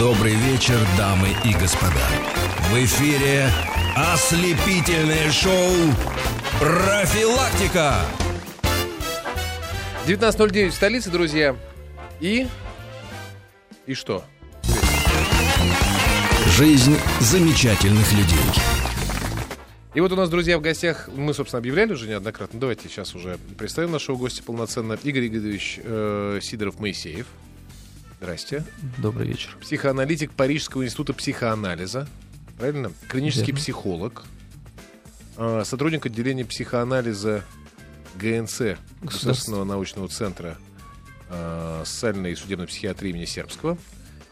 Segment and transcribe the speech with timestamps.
[0.00, 2.08] Добрый вечер, дамы и господа.
[2.70, 3.50] В эфире
[3.94, 5.74] ослепительное шоу
[6.58, 7.96] «Профилактика».
[10.06, 11.54] 19.09 в столице, друзья.
[12.18, 12.48] И...
[13.84, 14.24] И что?
[16.56, 18.62] Жизнь замечательных людей.
[19.92, 23.36] И вот у нас, друзья, в гостях, мы, собственно, объявляли уже неоднократно, давайте сейчас уже
[23.58, 24.94] представим нашего гостя полноценно.
[25.04, 27.26] Игорь Игоревич э, Сидоров-Моисеев.
[28.20, 28.64] Здрасте.
[28.98, 29.56] Добрый вечер.
[29.62, 32.06] Психоаналитик Парижского института психоанализа.
[32.58, 32.92] Правильно?
[33.08, 33.60] Клинический Верно.
[33.60, 34.24] психолог.
[35.38, 37.42] э, сотрудник отделения психоанализа
[38.16, 40.58] ГНЦ Государственного научного центра
[41.30, 43.78] э, социальной и судебной психиатрии имени Сербского.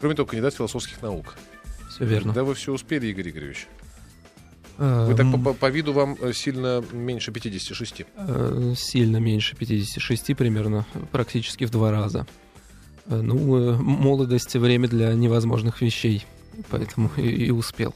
[0.00, 1.36] Кроме того, кандидат философских наук.
[1.91, 2.34] Все верно.
[2.34, 3.68] Да вы все успели, Игорь Игоревич?
[4.77, 8.02] Вы так м, по, по- по виду вам э, сильно меньше 56.
[8.14, 12.27] э, Сильно меньше 56 примерно, практически в два раза.
[13.08, 16.24] Э, Ну, э, молодость— время для невозможных вещей,
[16.70, 17.94] поэтому и, и успел.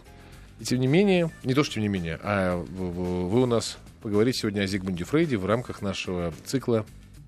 [0.61, 4.39] И тем не менее, не то что тем не менее, а вы у нас поговорите
[4.41, 6.85] сегодня о Зигмунде Фрейде в рамках нашего цикла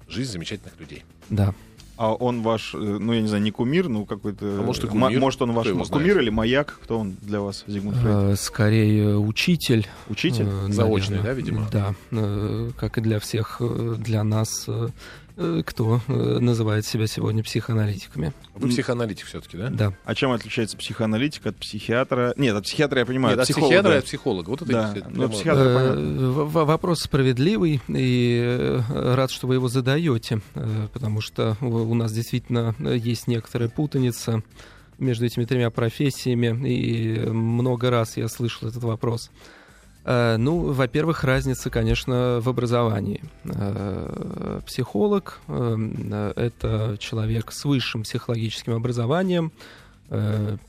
[0.09, 1.05] «Жизнь замечательных людей».
[1.31, 1.55] Да.
[1.97, 4.45] А он ваш, э, ну, я не знаю, не кумир, ну, какой-то...
[4.59, 5.21] А может, и кумир.
[5.21, 5.89] Может, он ваш знает?
[5.89, 6.81] кумир или маяк?
[6.83, 8.41] Кто он для вас, Зигмунд Фрейд?
[8.41, 9.87] Скорее учитель.
[10.09, 10.47] Учитель?
[10.49, 11.23] э, Заочный, наверное.
[11.23, 11.69] да, видимо?
[12.11, 13.61] Да, как и для всех,
[13.99, 14.69] для нас,
[15.37, 18.33] кто э, называет себя сегодня психоаналитиками.
[18.55, 19.69] Вы психоаналитик все-таки, да?
[19.71, 19.93] Да.
[20.05, 22.35] А чем отличается психоаналитик от психиатра?
[22.37, 23.69] Нет, от психиатра я понимаю, Нет, от психолога.
[23.71, 24.51] психиатра и от психолога.
[24.51, 28.43] Вот это Да, кстати, ну, психиатр- Э, Вопрос справедливый, и
[28.89, 33.69] э, рад, что вы его задаете, э, потому что у нас действительно э, есть некоторая
[33.69, 34.43] путаница
[34.99, 39.31] между этими тремя профессиями, и много раз я слышал этот вопрос.
[40.05, 43.23] Э, Ну, во-первых, разница, конечно, в образовании.
[43.45, 49.53] Э, Психолог э,— это человек с высшим психологическим образованием,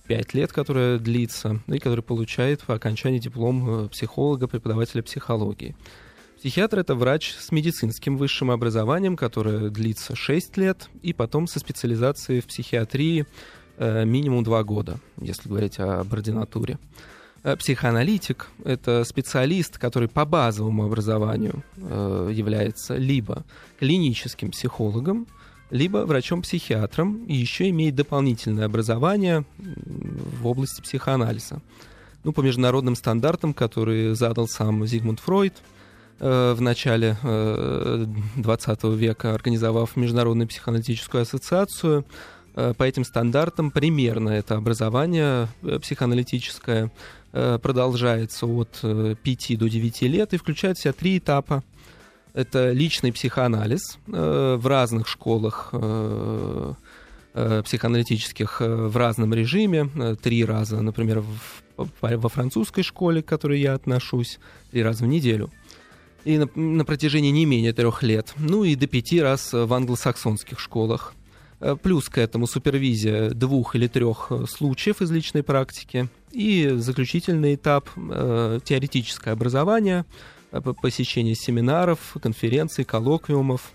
[0.08, 5.76] пять лет, которое длится, и который получает по окончании диплом психолога, преподавателя психологии.
[6.40, 12.40] Психиатр— это врач с медицинским высшим образованием, которое длится 6 лет, и потом со специализацией
[12.40, 13.26] в психиатрии
[13.78, 16.80] минимум 2 года, если говорить об ординатуре.
[17.60, 23.44] Психоаналитик— это специалист, который по базовому образованию э, является либо
[23.80, 25.28] клиническим психологом,
[25.70, 31.62] либо врачом-психиатром, и еще имеет дополнительное образование в области психоанализа.
[32.24, 35.54] Ну, по международным стандартам, которые задал сам Зигмунд Фройд
[36.20, 38.06] э, в начале э,
[38.38, 42.35] 20 века, организовав Международную психоаналитическую ассоциацию, э,
[42.78, 46.92] по этим стандартам примерно это образование э, психоаналитическое
[47.34, 51.64] э, продолжается от э, 5 до 9 лет и включает в себя три этапа.
[52.34, 56.74] Это личный психоанализ э, в разных школах э,
[57.34, 59.90] э, психоаналитических э, в разном режиме.
[59.96, 64.40] Э, Три раза, например, в- во французской школе, к которой я отношусь,
[64.72, 65.50] три раза в неделю.
[66.24, 68.34] И на, на протяжении не менее трех лет.
[68.38, 71.14] Ну и до пяти раз в англосаксонских школах.
[71.66, 76.08] Э, Плюс к этому супервизия двух или трех э, случаев из личной практики.
[76.32, 80.06] И заключительный этап э, теоретическое образование,
[80.52, 83.72] э, по- посещение семинаров, конференций, коллоквиумов.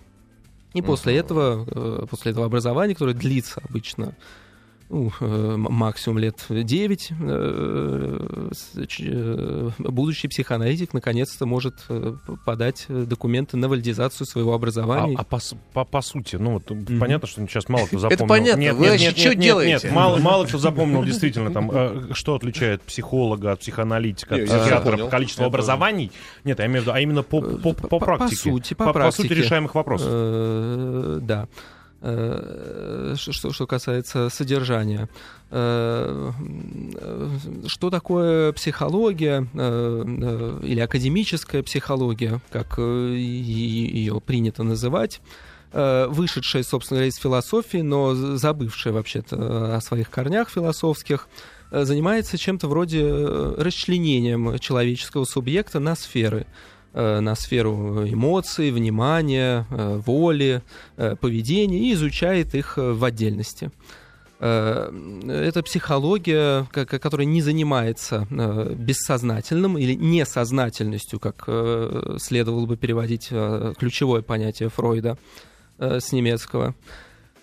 [0.72, 4.14] И после этого, э, после этого образования, которое длится обычно
[4.90, 8.50] ну, э, максимум лет 9, э,
[8.98, 11.76] э, будущий психоаналитик наконец-то может
[12.44, 15.16] подать документы на валидизацию своего А, образования.
[15.18, 16.66] а по, с- по, по сути, ну вот
[16.98, 18.26] понятно, что сейчас мало кто запомнил.
[18.26, 19.86] понятно, Нет, вы нет, вообще нет, чё нет, делаете?
[19.86, 25.16] Нет, мало, мало кто запомнил действительно там, что отличает психолога от психоаналитика, от психиатра по
[25.16, 26.10] Это- образований.
[26.44, 28.36] Нет, я имею в виду, а именно по, по, по, По- по практике.
[28.36, 29.28] сути, по по, практике.
[29.28, 30.08] сути решаемых вопросов.
[31.22, 31.46] Да.
[32.02, 35.08] Э, Что, что- касается содержания.
[35.50, 36.30] Э,
[37.66, 45.20] Что такое психология э, или академическая психология, как ее принято называть?
[45.72, 51.28] Вышедшая, собственно из философии, но забывшая вообще-то о своих корнях философских,
[51.70, 53.08] занимается чем-то вроде
[53.56, 56.46] расчленением человеческого субъекта на сферы
[57.20, 60.62] на сферу эмоций, внимания, э, воли,
[60.96, 63.70] э, поведения и изучает их э, в отдельности.
[64.40, 64.90] Э,
[65.28, 72.76] Это психология, ко- ко- которая не занимается э, бессознательным или несознательностью, как э, следовало бы
[72.76, 75.16] переводить э, ключевое понятие Фройда
[75.78, 76.74] э, с немецкого.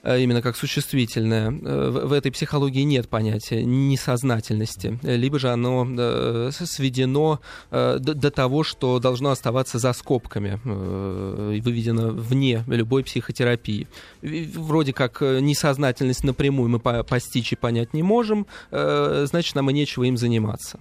[0.08, 1.52] Э, именно как существительное.
[1.52, 7.40] Э, в, этой психологии нет понятия несознательности, либо же оно э, сведено
[7.72, 13.88] э, до, того, что должно оставаться за скобками э, выведено вне любой психотерапии.
[14.22, 20.06] Вроде как несознательность напрямую мы постичь и понять не можем, э, значит, нам и нечего
[20.06, 20.80] им заниматься.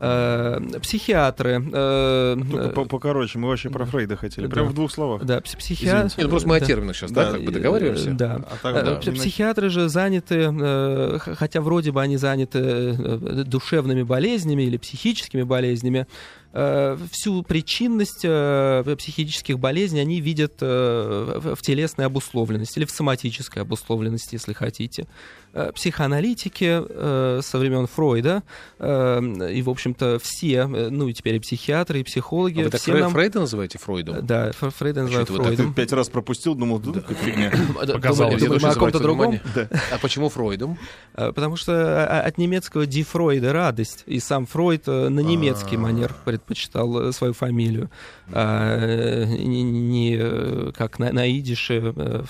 [0.00, 1.62] Э, психиатры.
[1.72, 4.46] Э, ну, покороче, мы вообще про Фрейда хотели.
[4.46, 4.52] Да.
[4.52, 5.24] Прям в двух словах.
[5.24, 6.22] Да, психиатры.
[6.22, 8.10] Ну просто мы о терминах сейчас, да, да как бы договариваемся?
[8.12, 8.40] Да.
[8.50, 9.12] А так, да.
[9.12, 12.94] Психиатры же заняты, хотя вроде бы они заняты
[13.44, 16.06] душевными болезнями или психическими болезнями, Э,
[16.52, 24.34] всю причинность э, психических болезней они видят э, в телесной обусловленности или в соматической обусловленности,
[24.34, 25.06] если хотите.
[25.74, 28.44] Психоаналитики со времен Фройда
[28.78, 32.60] и, в общем-то, все, ну и теперь и психиатры, и психологи.
[32.60, 33.10] А вы так все нам...
[33.10, 34.24] Фрейда называете Фройдом?
[34.24, 35.74] Да, Фрейда называют Фройдом.
[35.74, 37.52] пять раз пропустил, думал, да, какая фигня.
[37.74, 38.40] Показалось.
[38.42, 39.40] Думали, о ком-то другом?
[39.56, 40.78] А почему Фройдом?
[41.14, 45.80] Потому что от немецкого «ди Фройда»— радость, и сам Фройд на немецкий а.
[45.80, 47.90] манер предпочитал э, свою фамилию,
[48.32, 52.22] а не, не э, как на, на идише э,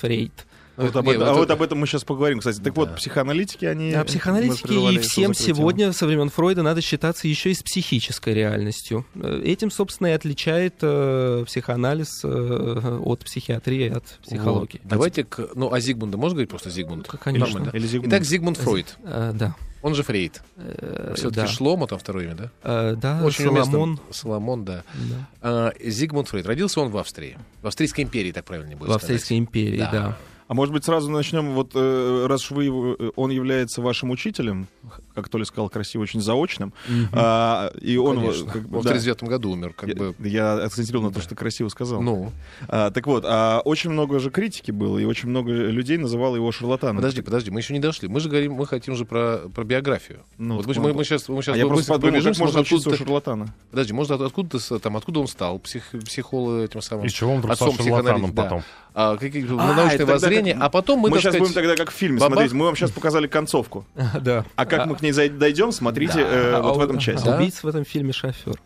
[0.00, 0.46] Фрейд.
[0.76, 2.56] Вот об, Нет, это, а вот об этом мы сейчас поговорим, кстати.
[2.56, 2.80] Так да.
[2.80, 3.92] вот, психоаналитики, они...
[3.92, 9.06] А психоаналитики и всем сегодня, со времен Фройда, надо считаться еще и с психической реальностью.
[9.14, 14.80] Этим, собственно, и отличает э, психоанализ э, от психиатрии, от психологии.
[14.82, 14.88] Вот.
[14.90, 15.48] Давайте к...
[15.54, 17.08] Ну, а Зигмунда можно говорить просто Зигмунд?
[17.08, 17.70] Конечно.
[17.72, 18.12] Или, Или Зигмунд.
[18.12, 18.98] Итак, Зигмунд Фройд.
[19.04, 19.54] А, да.
[19.82, 20.42] Он же Фрейд.
[20.56, 21.46] Э, Все-таки да.
[21.46, 22.50] Шлома там второе имя, да?
[22.62, 23.90] Э, да, Очень Соломон.
[23.90, 24.04] Уместно.
[24.10, 24.82] Соломон, да.
[24.94, 25.28] да.
[25.40, 26.46] А, Зигмунд Фрейд.
[26.46, 27.38] Родился он в Австрии.
[27.62, 29.02] В Австрийской империи, так правильно будет В сказать.
[29.02, 29.90] Австрийской империи, да.
[29.90, 30.16] да.
[30.48, 34.68] А может быть, сразу начнем, вот э, раз вы, э, он является вашим учителем,
[35.12, 37.08] как Толя сказал, красиво, очень заочным, mm-hmm.
[37.12, 38.20] а, и он...
[38.20, 38.52] Конечно.
[38.52, 40.14] Как бы, он да, в 39 году умер, как я, бы...
[40.20, 42.00] Я акцентировал на то, что ты красиво сказал.
[42.00, 42.32] Ну.
[42.68, 46.52] А, так вот, а очень много же критики было, и очень много людей называло его
[46.52, 46.98] шарлатаном.
[46.98, 48.06] Подожди, подожди, мы еще не дошли.
[48.08, 50.20] Мы же говорим, мы хотим же про, про биографию.
[50.38, 52.90] Ну, вот мы, мы, мы сейчас, мы сейчас а я просто подумал, как можно учиться
[52.90, 53.52] у шарлатана.
[53.70, 57.04] Подожди, может, откуда, там, откуда он стал, псих, психолог этим самым...
[57.04, 58.60] Из чего он вдруг стал шарлатаном потом?
[58.60, 58.64] Да
[58.98, 60.62] а, какие, а, научное воззрение, как...
[60.64, 62.34] а потом мы, Мы сейчас сказать, будем тогда как в фильме бабах...
[62.34, 62.52] смотреть.
[62.52, 63.84] Мы вам сейчас показали концовку.
[64.20, 64.44] Да.
[64.56, 67.28] А как мы к ней дойдем, смотрите э, вот в этом части.
[67.28, 68.58] Убийц в этом фильме шофер.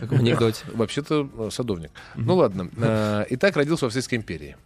[0.00, 0.64] Как в анекдоте.
[0.72, 1.90] Вообще-то э, садовник.
[2.14, 2.70] Ну ладно.
[2.76, 4.56] Э, итак, родился в Австрийской империи.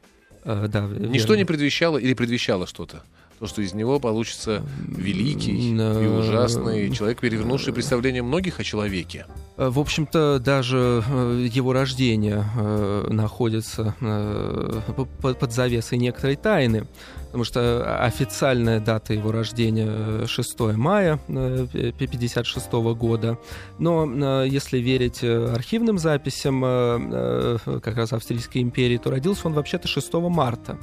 [0.45, 3.03] Э, да, Ничто не предвещало или предвещало что-то?
[3.41, 9.25] То, что из него получится великий и ужасный человек, перевернувший представление многих о человеке.
[9.57, 14.81] В общем-то, даже э, его рождение э, находится э,
[15.23, 16.87] под завесой некоторой тайны,
[17.27, 23.39] потому что официальная дата его рождения 6 мая 1956 года.
[23.79, 30.77] Но если верить архивным записям как раз Австрийской империи, то родился он вообще-то 6 марта.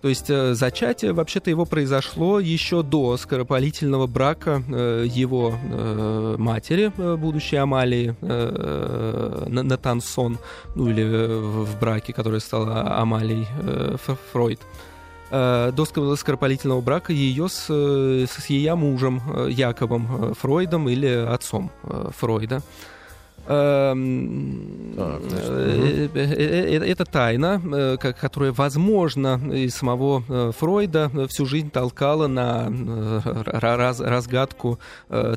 [0.00, 6.90] То есть э, зачатие вообще-то его произошло еще до скоропалительного брака э, его э, матери,
[7.16, 8.14] будущей Амалии,
[9.50, 10.38] Натансон,
[10.74, 13.46] ну или в браке, которая стала Амалией
[14.32, 14.60] Фройд
[15.30, 21.70] до скоропалительного брака ее с, с ее мужем Яковом Фройдом или отцом
[22.18, 22.62] Фройда.
[23.46, 32.70] Эм, э, э, э, это тайна, которая, возможно, и самого Фройда всю жизнь толкала на
[33.46, 34.78] разгадку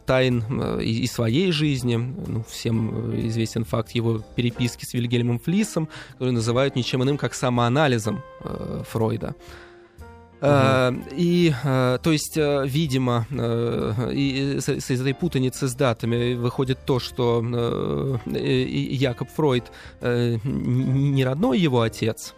[0.06, 1.96] тайн и своей жизни.
[1.96, 8.22] Ну, всем известен факт его переписки с Вильгельмом Флисом, который называют ничем иным, как самоанализом
[8.90, 9.34] Фройда.
[10.44, 11.14] Uh-huh.
[11.16, 13.26] И, э, то есть, э, видимо,
[14.12, 17.42] и с, с этой путаницы с датами выходит то, что
[18.26, 19.72] Якоб Фройд
[20.02, 22.34] не родной его отец,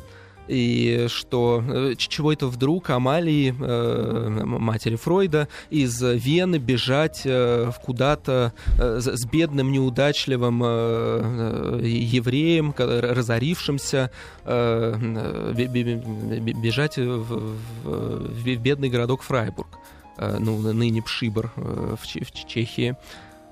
[0.47, 8.53] и что э, чего это вдруг Амалии, э, матери Фройда, из Вены бежать э, куда-то
[8.77, 14.11] э, с бедным, неудачливым э, евреем, разорившимся,
[14.43, 19.79] э, бежать в, в, в бедный городок Фрайбург,
[20.17, 22.95] э, ну, ныне Пшибр э, в, в Чехии.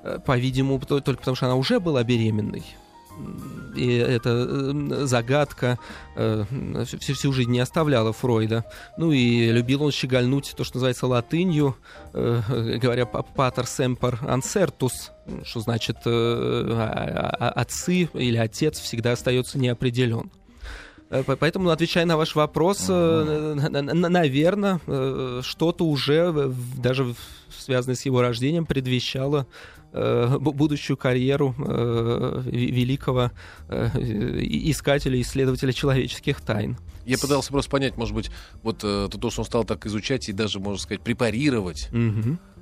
[0.04, 2.64] Э, по-видимому, только потому что она уже была беременной
[3.76, 5.80] и эта э, загадка
[6.16, 6.46] э,
[6.86, 8.66] всю, всю жизнь не оставляла Фройда.
[8.98, 11.76] Ну и любил он щегольнуть то, что называется латынью,
[12.14, 15.12] э, говоря «патер семпер ансертус»,
[15.44, 20.32] что значит э, а, а, «отцы» или «отец» всегда остается неопределен.
[21.10, 24.80] Э, Поэтому, отвечая на ваш вопрос, наверное,
[25.42, 27.16] что-то уже даже
[27.58, 33.32] связанное с его рождением предвещало э, будущую карьеру э, ве- великого
[33.70, 36.78] э, искателя, исследователя человеческих тайн.
[37.06, 38.32] Я пытался просто понять, может быть,
[38.64, 41.90] вот э, то, что он стал так изучать и даже, можно сказать, препарировать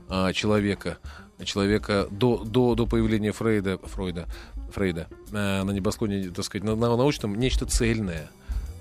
[0.10, 0.98] а, человека,
[1.44, 4.28] человека до, до, до появления Фрейда, Фройда,
[4.74, 8.30] Фрейда э, на небосклоне, так сказать, на, на научном, нечто цельное,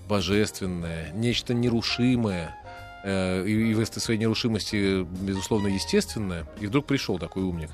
[0.09, 2.57] божественное, нечто нерушимое,
[3.05, 6.47] э, и, и в этой своей нерушимости, безусловно, естественное.
[6.61, 7.71] И вдруг пришел такой умник.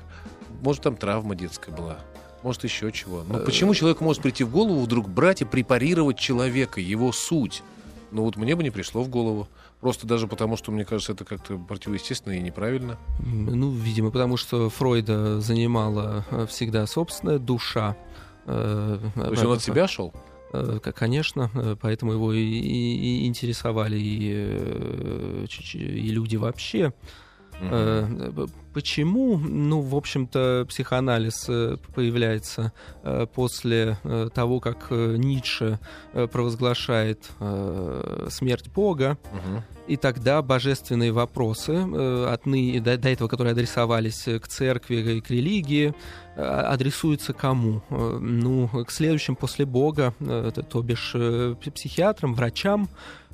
[0.61, 1.97] Может, там травма детская была,
[2.43, 3.23] может, еще чего.
[3.27, 7.63] Но почему человеку может прийти в голову вдруг брать и препарировать человека, его суть?
[8.11, 9.47] Ну вот мне бы не пришло в голову.
[9.81, 12.97] Просто даже потому, что, мне кажется, это как-то противоестественно и неправильно.
[13.19, 17.95] Ну, видимо, потому что Фройда занимала э, всегда собственная душа.
[18.45, 20.13] Э, То есть он от себя шел?
[20.53, 26.93] Э, Конечно, э, поэтому его и, и- интересовали и, э, и люди вообще.
[27.59, 28.29] Э,
[28.73, 29.37] Почему?
[29.39, 32.73] Ну, в общем-то, психоанализ э, появляется
[33.03, 33.97] э, после
[34.35, 35.79] того, как Ницше
[36.31, 37.25] провозглашает
[38.29, 39.63] смерть Бога, Мгм.
[39.87, 41.71] и тогда божественные вопросы,
[42.27, 45.95] отныне, до, до этого, которые адресовались к церкви и к религии,
[46.35, 47.81] адресуются кому?
[47.89, 51.15] Ну, к следующим после Бога, то, бишь
[51.73, 52.87] психиатрам, врачам.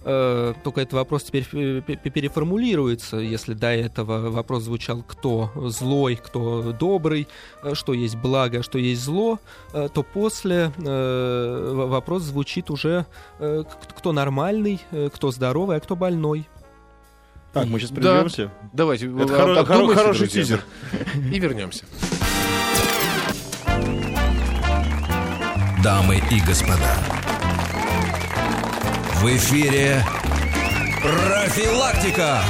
[0.05, 3.17] Э, Только этот вопрос теперь э, пе- пе- переформулируется.
[3.17, 7.27] Если до этого вопрос звучал, кто злой, кто добрый,
[7.63, 9.39] э, что есть благо, что есть зло,
[9.72, 13.05] то после вопрос звучит уже
[13.98, 14.79] кто нормальный,
[15.15, 16.48] кто здоровый, а кто больной.
[17.53, 17.95] Так, мы сейчас Да.
[18.01, 18.51] прервемся.
[18.74, 19.05] Давайте.
[19.07, 20.63] Это хоро- хоро- хороший друзья, тизер.
[20.91, 21.29] да.
[21.36, 21.86] И вернемся.
[25.83, 26.98] Дамы и господа,
[29.23, 30.03] в эфире
[31.01, 32.41] профилактика.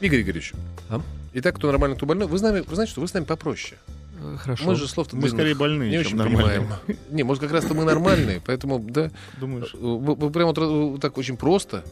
[0.00, 0.52] Игорь Игоревич.
[0.90, 1.00] А?
[1.34, 2.26] Итак, кто нормально, кто больной.
[2.26, 3.78] Вы, с нами, вы знаете, что вы с нами попроще.
[4.20, 4.64] Э, Хорошо.
[4.64, 6.58] Мы же слов-то Мы скорее больные, не чем очень нормальные.
[6.58, 6.80] понимаем.
[7.10, 9.72] Не, может, как раз-то мы нормальные, поэтому, да, Думаешь?
[9.74, 11.84] вы, вы прямо вот, вот так очень просто.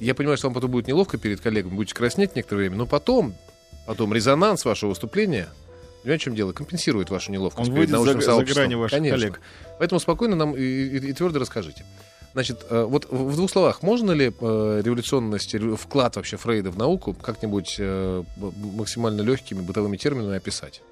[0.00, 3.32] Я понимаю, что вам потом будет неловко перед коллегами, будете краснеть некоторое время, но потом,
[3.86, 5.46] потом резонанс вашего выступления,
[6.02, 8.98] понимаете, в чем дело, компенсирует вашу неловкость Он перед выйдет за, научным за грани ваших
[8.98, 9.18] Конечно.
[9.20, 9.40] коллег.
[9.78, 11.84] Поэтому спокойно нам и, и- и твердо расскажите.
[12.36, 16.76] Значит, э, вот в двух словах, можно ли э, революционность, рев- вклад вообще Фрейда в
[16.76, 18.24] науку как-нибудь э,
[18.76, 20.82] максимально легкими бытовыми терминами описать?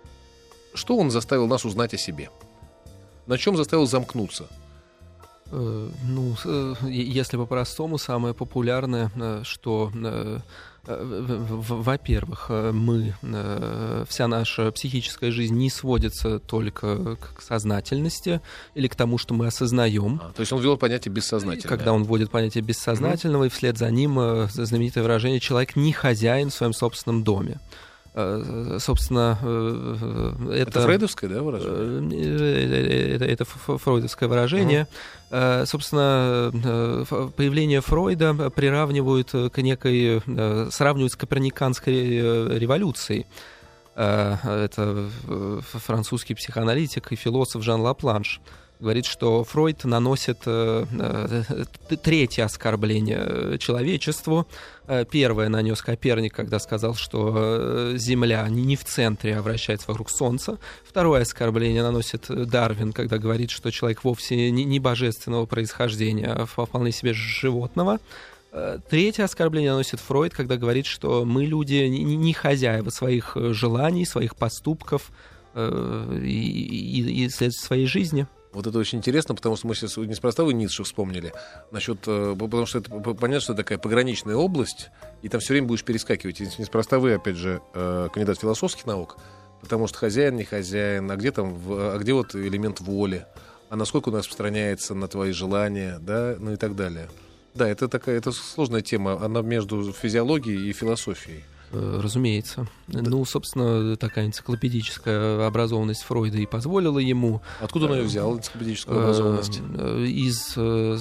[0.73, 2.31] Что он заставил нас узнать о себе?
[3.27, 4.47] На чем заставил замкнуться?
[5.51, 6.35] Ну,
[6.89, 9.11] если по-простому, самое популярное,
[9.43, 9.93] что,
[10.87, 18.41] во-первых, э, мы, э, вся наша психическая жизнь не сводится только к сознательности
[18.75, 20.21] или к тому, что мы осознаем.
[20.23, 21.69] А, то есть он ввел понятие бессознательное.
[21.69, 26.51] Когда он вводит понятие бессознательного, и вслед за ним э, знаменитое выражение «человек не хозяин
[26.51, 27.61] в своем собственном доме».
[28.17, 29.97] Э, Собственно, э,
[30.51, 33.15] э, Это, фрейдовское, да, выражение?
[33.17, 34.87] Это, это ф- ф- фройдовское выражение.
[35.31, 36.53] Э, Собственно,
[37.37, 40.23] появление Фройда приравнивают к некой,
[40.71, 43.27] сравнивают с коперниканской революцией.
[43.97, 45.09] Это
[45.73, 48.41] французский психоаналитик и философ Жан Лапланш
[48.81, 54.47] говорит, что Фройд наносит э, э, третье оскорбление э, человечеству.
[55.11, 60.59] Первое нанес Коперник, когда сказал, что Земля не в центре, а вращается вокруг Солнца.
[60.87, 66.93] Второе оскорбление наносит Дарвин, когда говорит, что человек вовсе не, божественного происхождения, а в- вполне
[66.93, 67.99] себе животного.
[68.91, 75.11] Третье оскорбление наносит Фройд, когда говорит, что мы люди не, хозяева своих желаний, своих поступков
[75.57, 75.63] и,
[76.21, 78.27] и, и своей жизни.
[78.55, 81.35] Вот это очень интересно, потому что мы сейчас неспроста вы Ницше вспомнили.
[81.73, 84.91] Насчет, э, потому что это понятно, что это такая пограничная область,
[85.23, 86.41] и там все время будешь перескакивать.
[86.41, 89.19] И неспроста вы, опять же, э, кандидат философских наук,
[89.61, 93.27] потому что хозяин, не хозяин, а где там, а где вот элемент воли,
[93.71, 97.09] а насколько он распространяется на твои желания, да, ну и так далее.
[97.55, 101.43] Да, это такая, это сложная тема, она между физиологией и философией.
[101.75, 102.67] Э, Разумеется.
[102.89, 109.61] Ну, собственно, такая энциклопедическая образованность Фройда и позволила ему Откуда он ее взял, энциклопедическую образованность?
[109.77, 110.99] э, из э,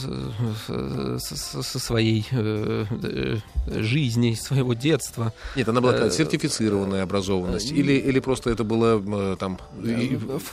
[1.20, 3.38] с- с- со своей э, э,
[3.82, 5.34] жизни, из своего детства.
[5.56, 9.02] Нет, она была э, сертифицированная образованность, или, или просто это было
[9.34, 9.60] э, там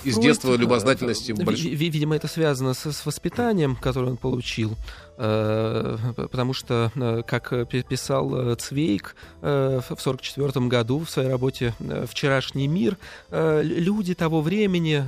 [0.05, 4.77] из детства э, любознательности Видимо, это связано с, с воспитанием, которое он получил.
[5.23, 11.29] Э, Потому что, э, как пи- писал э, Цвейк в в 1944 году в своей
[11.29, 11.75] работе
[12.07, 12.97] «Вчерашний мир»
[13.31, 15.03] люди того времени,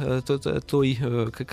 [0.67, 0.99] той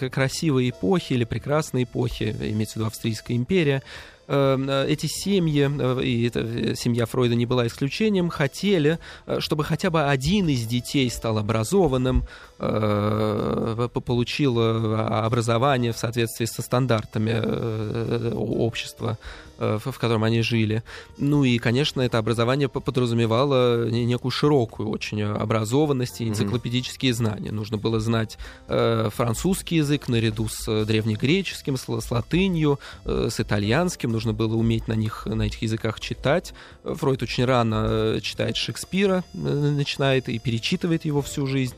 [0.09, 3.83] красивой эпохи или прекрасной эпохи, имеется в виду Австрийская империя,
[4.27, 5.69] эти семьи,
[6.03, 8.99] и семья Фройда не была исключением, хотели,
[9.39, 12.23] чтобы хотя бы один из детей стал образованным,
[12.59, 19.17] получил образование в соответствии со стандартами общества
[19.61, 20.83] Э, в котором они жили.
[21.17, 27.51] Ну и, конечно, это образование подразумевало некую широкую очень образованность и энциклопедические знания.
[27.51, 28.37] Нужно было знать
[28.69, 34.13] э, французский язык наряду с э, древнегреческим, с, с латынью, э, с итальянским.
[34.13, 36.53] Нужно было уметь на них, на этих языках читать.
[36.85, 41.75] Фройд очень рано э, читает Шекспира, начинает и перечитывает его всю жизнь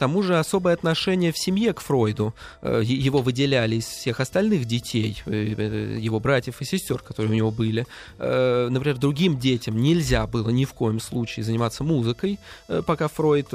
[0.00, 2.32] тому же особое отношение в семье к Фройду.
[2.62, 7.34] Э, его выделяли из всех остальных детей, э, э, его братьев и сестер, которые у
[7.34, 7.86] него были.
[8.18, 12.38] Например, другим детям нельзя было ни в коем случае заниматься музыкой,
[12.86, 13.48] пока Фройд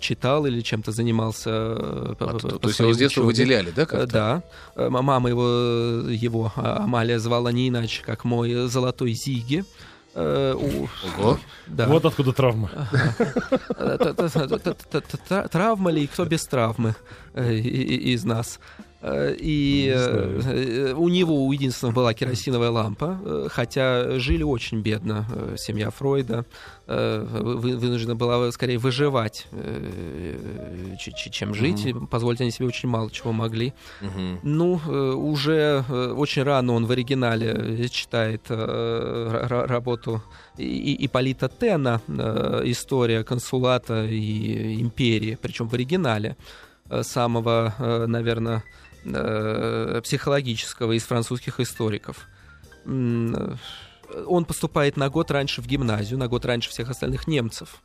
[0.00, 1.50] читал или чем-то занимался.
[1.50, 3.86] А, то есть его с детства выделяли, да?
[4.06, 4.42] Да.
[4.76, 9.64] Мама его, его Амалия звала не иначе, как мой золотой Зиги.
[10.16, 11.38] Ого.
[11.66, 11.86] Да.
[11.86, 12.70] Вот откуда травма.
[15.50, 16.94] Травма ли, кто без травмы
[17.34, 18.58] из нас?
[19.06, 25.26] Э, и э, у него у единственного была керосиновая лампа, э, хотя жили очень бедно
[25.56, 26.44] семья Фройда,
[26.86, 29.46] вынуждена была скорее выживать,
[31.32, 32.06] чем жить, mm-hmm.
[32.06, 33.72] позволить они себе очень мало чего могли.
[34.00, 34.38] Mm-hmm.
[34.44, 34.80] Ну,
[35.16, 35.84] уже
[36.16, 40.22] очень рано он в оригинале читает работу
[40.58, 42.00] Иполита Тена
[42.64, 46.36] «История консулата и империи», причем в оригинале
[47.02, 47.74] самого,
[48.06, 48.85] наверное, э,
[50.02, 52.26] психологического из французских историков.
[52.84, 57.82] Он поступает на год раньше в гимназию, на год раньше всех остальных немцев.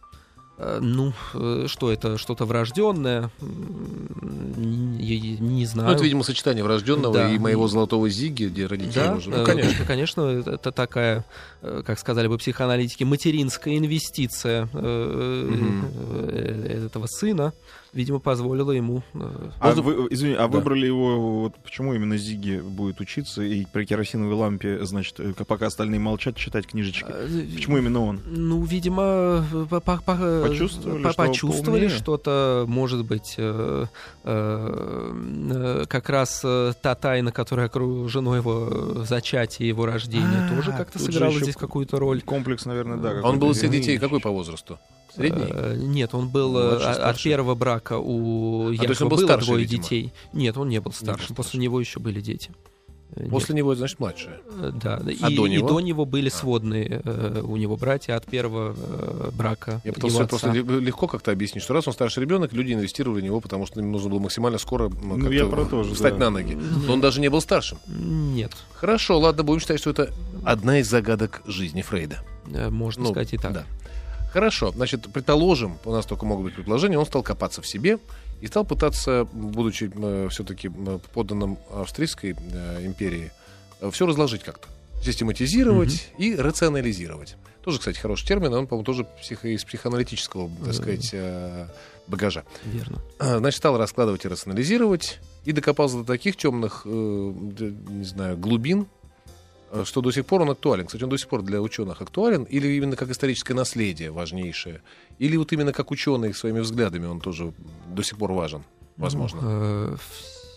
[0.64, 3.32] Э, ну, э, что это, что-то врожденное?
[3.42, 5.90] Не, не знаю.
[5.90, 7.30] Ну, это, видимо, сочетание врожденного да.
[7.32, 9.32] и моего золотого Зиги, где родители да, уже.
[9.32, 9.86] Ну, конечно.
[9.86, 11.26] конечно, это такая,
[11.62, 16.28] как сказали бы психоаналитики, материнская инвестиция угу.
[16.30, 17.54] этого сына
[17.94, 19.04] видимо, позволило ему...
[19.14, 20.48] Э, а вы, извини, а да.
[20.48, 25.68] выбрали его, вот почему именно Зиги будет учиться и при керосиновой лампе, значит, э, пока
[25.68, 27.06] остальные молчат, читать книжечки?
[27.10, 28.22] А, почему именно он?
[28.26, 33.86] Ну, видимо, по -по почувствовали, по почувствовали что-то, может быть, э,
[34.24, 41.40] э, как раз та тайна, которая окружена его зачатие, его рождение, а, тоже как-то сыграла
[41.40, 42.22] здесь какую-то роль.
[42.22, 43.22] Комплекс, наверное, да.
[43.24, 44.80] Он был среди детей какой по возрасту?
[45.16, 45.46] Средний?
[45.50, 49.64] Э, нет, он был Младший, э, от первого брака у а, Якова было старше, двое
[49.64, 49.84] видимо.
[49.84, 50.14] детей.
[50.34, 51.24] Нет, он не был старшим.
[51.24, 52.52] Не был После него еще были дети.
[53.16, 53.60] Э, После Нет.
[53.60, 54.40] него, значит, младшие.
[54.74, 55.68] Да, а и, до него?
[55.68, 56.32] и до него были а.
[56.32, 59.82] сводные э, у него братья от первого э, брака.
[59.84, 63.42] Я пытался просто легко как-то объяснить, что раз он старший ребенок, люди инвестировали в него,
[63.42, 66.26] потому что им нужно было максимально скоро ну, ну я про тоже, встать да.
[66.26, 66.58] на ноги.
[66.88, 67.80] Но он даже не был старшим.
[67.88, 68.52] Нет.
[68.74, 70.14] Хорошо, ладно, будем считать, что это
[70.46, 72.24] одна из загадок жизни Фрейда.
[72.70, 73.54] Можно ну, сказать и так.
[73.54, 73.66] Да.
[74.32, 78.00] Хорошо, значит, предположим, у нас только могут быть предположения, он стал копаться в себе
[78.40, 80.70] и стал пытаться, будучи э, все-таки
[81.14, 83.32] подданным Австрийской э, империи,
[83.82, 84.70] э, все разложить как-то,
[85.04, 86.24] систематизировать mm-hmm.
[86.24, 87.36] и рационализировать.
[87.62, 91.68] Тоже, кстати, хороший термин, он, по-моему, тоже психо- из психоаналитического, так сказать, э,
[92.08, 92.46] багажа.
[92.64, 93.00] Верно.
[93.20, 99.01] Значит, стал раскладывать и рационализировать, и докопался до таких темных, э, не знаю, глубин, Э,
[99.84, 100.86] что до сих пор он актуален.
[100.86, 104.82] Кстати, он до сих пор для ученых актуален, или именно как историческое наследие важнейшее,
[105.20, 107.54] или вот именно как ученый своими взглядами он тоже
[107.88, 108.64] до сих пор важен,
[108.98, 109.42] возможно.
[109.42, 109.98] Ну,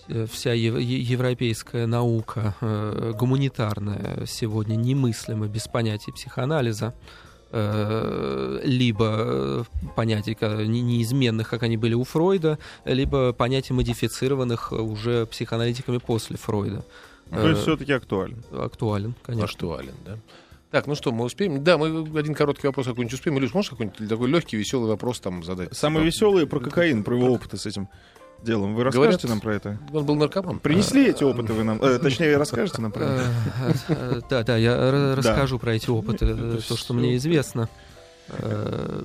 [0.09, 6.94] э, вся европейская наука э, гуманитарная сегодня немыслима без понятия психоанализа
[8.64, 16.85] либо понятий неизменных, как они были у Фройда, либо понятий модифицированных уже психоаналитиками после Фройда.
[17.35, 18.42] Ну, то есть все-таки актуален.
[18.53, 19.44] Актуален, конечно.
[19.47, 20.18] Актуален, да.
[20.70, 21.62] Так, ну что, мы успеем?
[21.62, 23.38] Да, мы один короткий вопрос какой-нибудь успеем.
[23.38, 25.77] Илюш, можешь какой-нибудь такой легкий, веселый вопрос там задать?
[25.77, 27.88] Самый веселый про кокаин, про его опыты с этим
[28.42, 28.75] делом.
[28.75, 29.79] Вы расскажете Говорят, нам про это?
[29.92, 30.59] Он был наркоман.
[30.59, 31.81] Принесли эти опыты вы нам?
[31.81, 33.25] Э, точнее, расскажете нам про это?
[33.88, 36.35] Э, да, да, я расскажу про эти опыты,
[36.68, 37.68] то, что мне известно.
[38.28, 39.02] Э,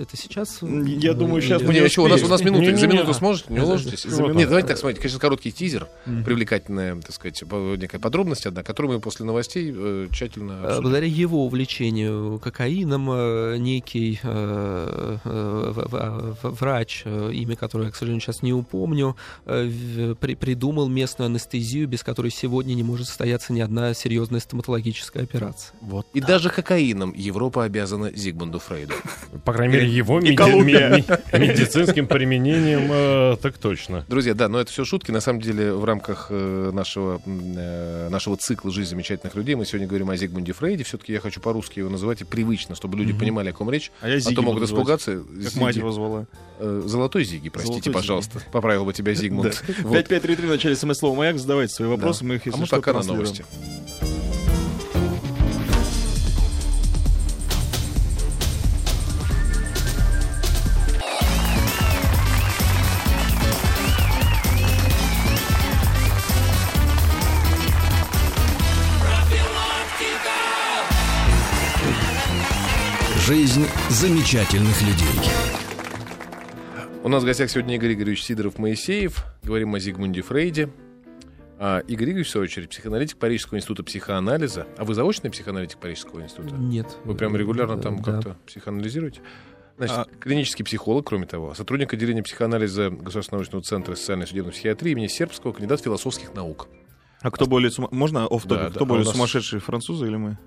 [0.00, 0.60] это сейчас?
[0.62, 2.76] Я думаю, сейчас мы не еще, у нас у нас минута.
[2.76, 3.52] За минуту сможете?
[3.52, 4.04] Не уложитесь?
[4.04, 5.00] Нет, давайте так смотрите.
[5.02, 10.62] Конечно, короткий тизер, привлекательная, так сказать, некая подробность одна, которую мы после новостей э, тщательно
[10.64, 13.06] э, Благодаря его увлечению кокаином
[13.62, 14.20] некий
[16.42, 22.74] врач, имя которого я, к сожалению, сейчас не упомню, придумал местную анестезию, без которой сегодня
[22.74, 25.74] не может состояться ни одна серьезная стоматологическая операция.
[25.80, 26.06] Вот.
[26.14, 28.94] И даже кокаином Европа обязана Зигмунду Зигмунду Фрейду.
[29.44, 31.04] По крайней мере, его меди- ми-
[31.34, 34.04] ми- медицинским применением э, так точно.
[34.08, 35.10] Друзья, да, но это все шутки.
[35.10, 39.86] На самом деле, в рамках э, нашего, э, нашего цикла «Жизнь замечательных людей» мы сегодня
[39.88, 40.84] говорим о Зигмунде Фрейде.
[40.84, 43.90] Все-таки я хочу по-русски его называть и привычно, чтобы люди понимали, о ком речь.
[44.00, 45.16] А я А то могут испугаться.
[45.16, 45.58] Как Зиги.
[45.62, 46.26] мать его звала.
[46.58, 48.40] Э, Золотой Зиги, простите, Золотой пожалуйста.
[48.52, 49.62] Поправил бы тебя Зигмунд.
[49.82, 49.92] Вот.
[49.92, 51.38] 5533 в начале смс-слова «Маяк».
[51.38, 51.94] Задавайте свои Да.
[51.96, 53.44] вопросы, мы их, А если мы что, пока на новости.
[73.26, 75.30] Жизнь замечательных людей.
[77.02, 79.24] У нас в гостях сегодня Игорь Игоревич Сидоров-Моисеев.
[79.42, 80.70] Говорим о Зигмунде Фрейде.
[81.58, 84.66] А Игорь Игоревич, в свою очередь, психоаналитик Парижского института психоанализа.
[84.76, 86.54] А вы заочный психоаналитик Парижского института?
[86.56, 86.96] Нет.
[87.04, 88.12] Вы прям регулярно там Да.
[88.12, 89.20] как-то психоанализируете?
[89.78, 94.52] Значит, А- клинический психолог, кроме того, сотрудник отделения психоанализа Государственного научного центра социальной и судебной
[94.52, 96.68] психиатрии имени Сербского, кандидат философских наук.
[97.22, 97.70] А кто более...
[97.70, 100.38] сума- Можно оф Да, да, Кто а более нас- сумасшедшие, французы или мы?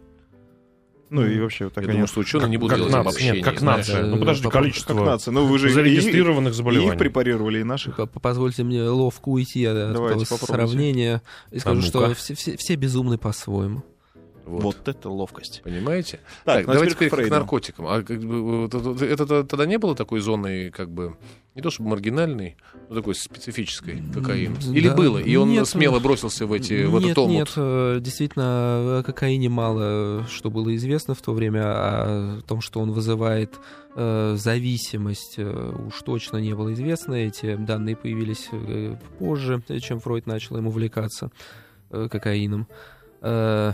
[1.09, 3.09] Ну и вообще, вот Я такая думаю, что ученые не будут как делать нация.
[3.09, 3.35] обобщений.
[3.37, 3.87] Нет, как знаешь.
[3.87, 4.05] нация.
[4.05, 5.31] Ну э, подожди, по- количество как нация.
[5.31, 6.91] Ну вы же и- зарегистрированных и, заболеваний.
[6.91, 7.99] их препарировали, и наших.
[8.21, 10.45] Позвольте мне ловко уйти от Давайте, этого попробуйте.
[10.71, 13.83] сравнения и скажу, что все, все- все безумны по-своему.
[14.49, 14.63] Вот.
[14.63, 15.61] Вот это ловкость.
[15.63, 16.19] Понимаете?
[16.43, 17.87] Так, Так, ну, а давайте теперь к к наркотикам.
[17.87, 21.15] А как бы, это, это тогда не было такой зоной, как бы,
[21.55, 22.57] не то чтобы маргинальной,
[22.89, 24.57] но такой специфической кокаин?
[24.73, 24.95] Или да.
[24.95, 25.19] было?
[25.19, 27.31] И он Нет, смело ну, бросился в, эти, в нет, этот омут?
[27.31, 32.61] нет, э, действительно, о кокаине мало что было известно в то время, а о том,
[32.61, 33.59] что он вызывает
[33.95, 37.13] э, зависимость, э, уж точно не было известно.
[37.13, 41.31] Эти данные появились э, позже, чем Фройд начал им увлекаться
[41.89, 42.67] э, кокаином.
[43.21, 43.73] Э,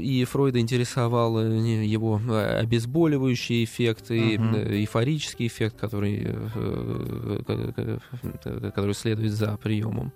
[0.00, 6.24] И Фройда интересовал э, его э, обезболивающий эффект и э, эйфорический эффект, который,
[8.74, 10.12] который следует за приемом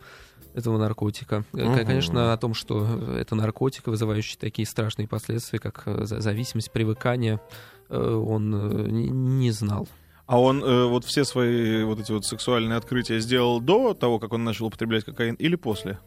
[0.54, 1.44] этого наркотика.
[1.52, 1.74] Мгм.
[1.86, 7.40] Конечно, о том, что это наркотик, вызывающий такие страшные последствия, как за- зависимость, привыкание,
[7.88, 8.50] он
[8.88, 9.88] не- не знал.
[10.26, 14.32] А он э, вот все свои вот эти вот сексуальные открытия сделал до того, как
[14.32, 15.98] он начал употреблять кокаин, или после?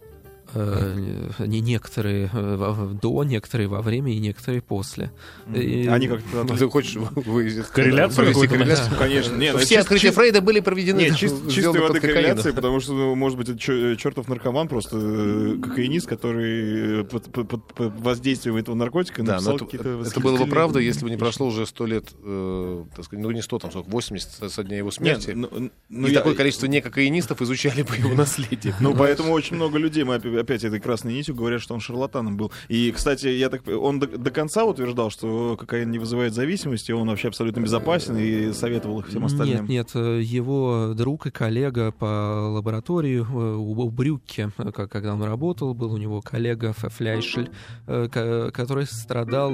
[0.56, 5.12] Э, не- Некоторые э, во- до, некоторые во время и некоторые после.
[5.54, 6.44] И- Они как-то...
[6.44, 8.98] Ну, Ты хочешь вы- Корреляцию корреляцию?
[8.98, 9.36] Конечно.
[9.36, 11.34] Не, ну, Все чис- открытия чис- Фрейда были проведены Нет, чистой
[11.80, 12.02] воды кокаином.
[12.02, 17.32] корреляции, потому что, ну, может быть, это чертов наркоман, просто э, кокаинист, который э, под,
[17.32, 21.10] под- под- под воздействием этого наркотика Да, написал какие-то это было бы правда, если бы
[21.10, 24.64] не прошло уже сто лет, э, так сказать, ну не сто, там сколько, 80 со-
[24.64, 25.32] дня его Нет, смерти.
[25.32, 25.50] ну,
[25.90, 28.76] ну, и я- такое количество некокаинистов изучали бы его наследие.
[28.80, 32.52] Ну, поэтому очень много людей, мы опять этой красной нитью говорят, что он шарлатаном был.
[32.68, 37.08] И, кстати, я так, он до, до конца утверждал, что кокаин не вызывает зависимости, он
[37.08, 39.66] вообще абсолютно безопасен и советовал их всем остальным.
[39.68, 45.24] Нет, нет, э, его друг и коллега по лаборатории э, у Брюкке, э, когда он
[45.24, 47.50] работал, был у него коллега Фляйшель,
[47.86, 49.52] ко- который страдал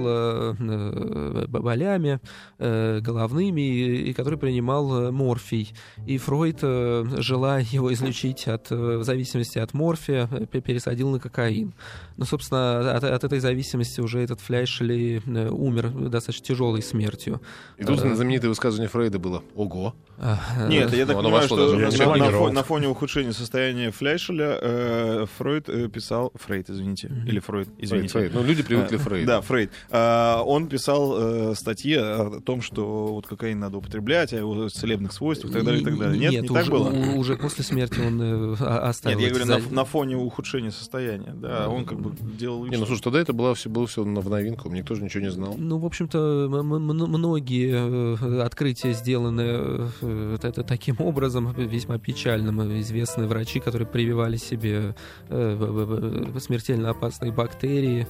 [1.48, 2.20] болями
[2.58, 5.74] головными и который принимал морфий.
[6.06, 10.28] И Фройд, э, желая его излечить от зависимости от морфия,
[10.70, 11.74] пересадил на кокаин.
[12.18, 17.42] Но, собственно, от, от этой зависимости уже этот Фляйшель и, э, умер достаточно тяжелой смертью.
[17.80, 19.96] И тут Э, знаменитое высказывание Фрейда было «Ого».
[20.20, 22.48] а, Нет, я Ну, так оно понимаю, что на, на планировал.
[22.50, 26.32] фо- на фоне ухудшения состояния Фляйшеля э, Фройд э, писал...
[26.36, 27.12] Фрейд, извините.
[27.26, 28.10] Или Фройд, извините.
[28.10, 28.34] Фрейд, Фрейд.
[28.36, 29.28] Ну, люди привыкли А, Фрейду.
[29.28, 29.72] Да, Фрейд.
[29.90, 31.16] А, он писал
[31.52, 35.64] э, статьи о том, что вот кокаин надо употреблять, о его целебных свойствах и так
[35.64, 36.20] далее, и так далее.
[36.20, 36.90] Нет, не уже, так было?
[37.16, 39.18] уже после смерти он э, оставил.
[39.18, 41.34] Нет, я говорю, на, на фоне ухудшения состояния.
[41.34, 43.88] Да, он как бы делал вид, Не, ну что- слушай, тогда это было все, было
[43.88, 45.56] все в новинку, никто же ничего не знал.
[45.58, 46.18] Ну, в общем-то,
[46.52, 47.72] м- м- м- многие
[48.20, 52.60] э, открытия сделаны э, это таким образом, весьма печальным.
[52.82, 54.96] Известны врачи, которые прививали себе
[55.30, 58.06] э, смертельно опасные бактерии,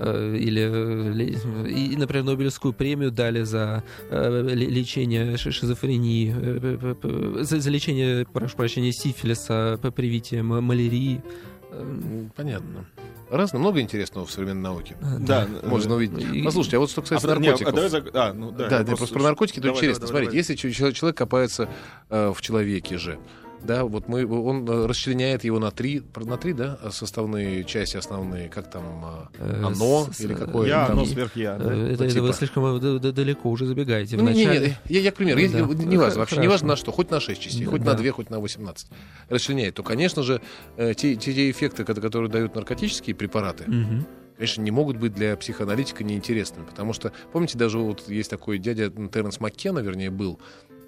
[0.00, 1.36] или, ли-
[1.92, 3.82] и, например, Нобелевскую премию дали за
[4.12, 6.32] ле- лечение ши- шизофрении,
[7.42, 11.20] за, за лечение, прошу прощения, сифилиса, п- привития м- малярии.
[11.70, 12.84] Э, Понятно.
[13.30, 14.96] Разно, много интересного в современной науке.
[15.20, 16.24] Да, Можно увидеть.
[16.34, 17.72] и- Послушайте, а вот что А, касается подожди, не, наркотиков.
[17.72, 20.06] а давай зак- а, ну, да, Да, да, просто про наркотики, это Давай, интересно.
[20.06, 21.68] давай, Смотрите, если ч- ч- человек копается
[22.08, 23.18] э, в человеке же,
[23.62, 28.48] да, вот мы, он э, расчленяет его на три, на три, да, составные части основные,
[28.48, 30.98] как там э, Э, оно с- или какое Я, там.
[30.98, 31.56] оно сверх я.
[31.56, 31.64] Да?
[31.74, 32.26] Это, это типа.
[32.26, 34.16] вы слишком далеко уже забегаете.
[34.16, 35.60] Ну, не, не, я, я, к примеру, Да.
[35.84, 38.02] не важно, вообще не важно на что, хоть на 6 частей, Да, хоть на да.
[38.02, 38.86] 2, хоть на 18,
[39.28, 40.40] расчленяет, то, конечно же,
[40.76, 44.06] те, те, те эффекты, ко- которые дают наркотические препараты, Мгм.
[44.36, 46.64] конечно, не могут быть для психоаналитика неинтересными.
[46.66, 50.38] Потому что, помните, даже вот есть такой дядя Терренс Маккена, вернее, был,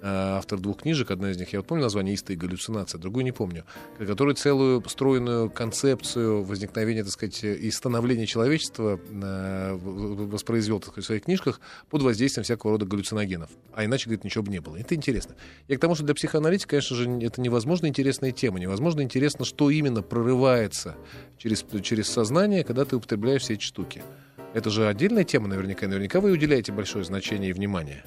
[0.03, 3.65] автор двух книжек, одна из них, я вот помню название «Истая галлюцинация», другую не помню,
[3.99, 11.07] который целую построенную концепцию возникновения, так сказать, и становления человечества э, воспроизвел так сказать, в
[11.07, 13.49] своих книжках под воздействием всякого рода галлюциногенов.
[13.73, 14.77] А иначе, говорит, ничего бы не было.
[14.77, 15.35] Это интересно.
[15.67, 18.59] Я к тому, что для психоаналитика, конечно же, это невозможно интересная тема.
[18.59, 20.95] Невозможно интересно, что именно прорывается
[21.37, 24.03] через, через сознание, когда ты употребляешь все эти штуки.
[24.53, 25.87] Это же отдельная тема наверняка.
[25.87, 28.03] Наверняка вы уделяете большое значение и внимание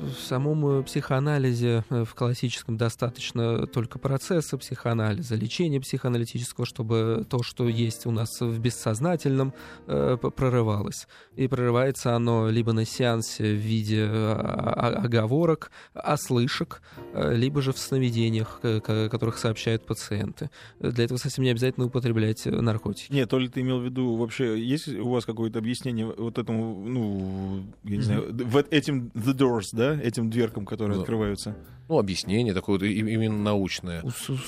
[0.00, 7.42] в самом э, психоанализе, э, в классическом, достаточно только процесса психоанализа, лечения психоаналитического, чтобы то,
[7.42, 9.52] что есть у нас в бессознательном,
[9.86, 11.06] э, прорывалось.
[11.36, 16.82] И прорывается оно либо на сеансе в виде оговорок, ослышек,
[17.14, 20.50] либо же в сновидениях, которых сообщают пациенты.
[20.80, 23.12] Для этого совсем не обязательно употреблять наркотики.
[23.12, 26.82] Нет, то ли ты имел в виду вообще, есть у вас какое-то объяснение вот этому,
[26.86, 28.68] ну, я не знаю, mm-hmm.
[28.70, 31.02] этим The Door doors, да, этим дверкам, которые да.
[31.02, 31.56] открываются?
[31.90, 34.04] Ну, объяснение такое вот, именно научное.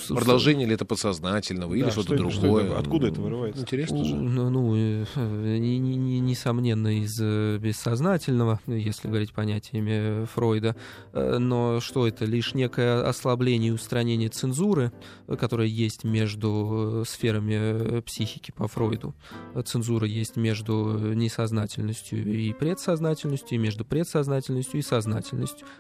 [0.09, 2.33] Продолжение ли это подсознательного или что-то что другое?
[2.33, 3.63] Что это, откуда это вырывается?
[3.63, 4.15] Интересно же.
[4.15, 10.77] Ну, ну э, несомненно, из э, бессознательного, если говорить понятиями Фройда.
[11.13, 12.27] Э, но что это?
[12.27, 14.93] Лишь некое ослабление и устранение цензуры,
[15.27, 19.17] которая есть между сферами психики по Фройду.
[19.65, 25.02] Цензура есть между несознательностью и предсознательностью, и между предсознательностью и сознательностью.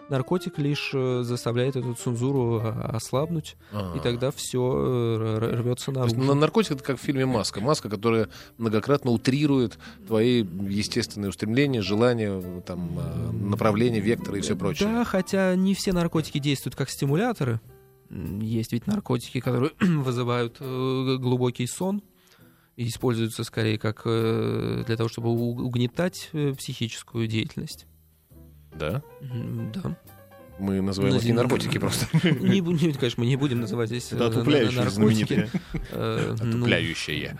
[0.08, 3.96] Наркотик лишь заставляет эту цензуру а, ослабнуть, А-а-а.
[3.96, 6.16] и тогда все э, рвется наружу.
[6.16, 7.60] Есть, наркотик это как в фильме Маска.
[7.60, 14.88] Маска, которая многократно утрирует твои естественные устремления, желания, там, а, направления, векторы и все прочее.
[14.88, 17.60] Да, хотя не все наркотики действуют как стимуляторы.
[18.10, 22.02] Есть ведь наркотики, которые вызывают э, глубокий сон,
[22.76, 27.86] и используются скорее как э, для того, чтобы угнетать психическую деятельность.
[28.74, 29.02] Да?
[29.74, 29.96] Да.
[30.58, 32.06] Мы называем их не наркотики просто.
[32.40, 35.50] Не, не, конечно, мы не будем называть здесь Это отупляющие наркотики.
[35.90, 37.38] Э, Отупляющие.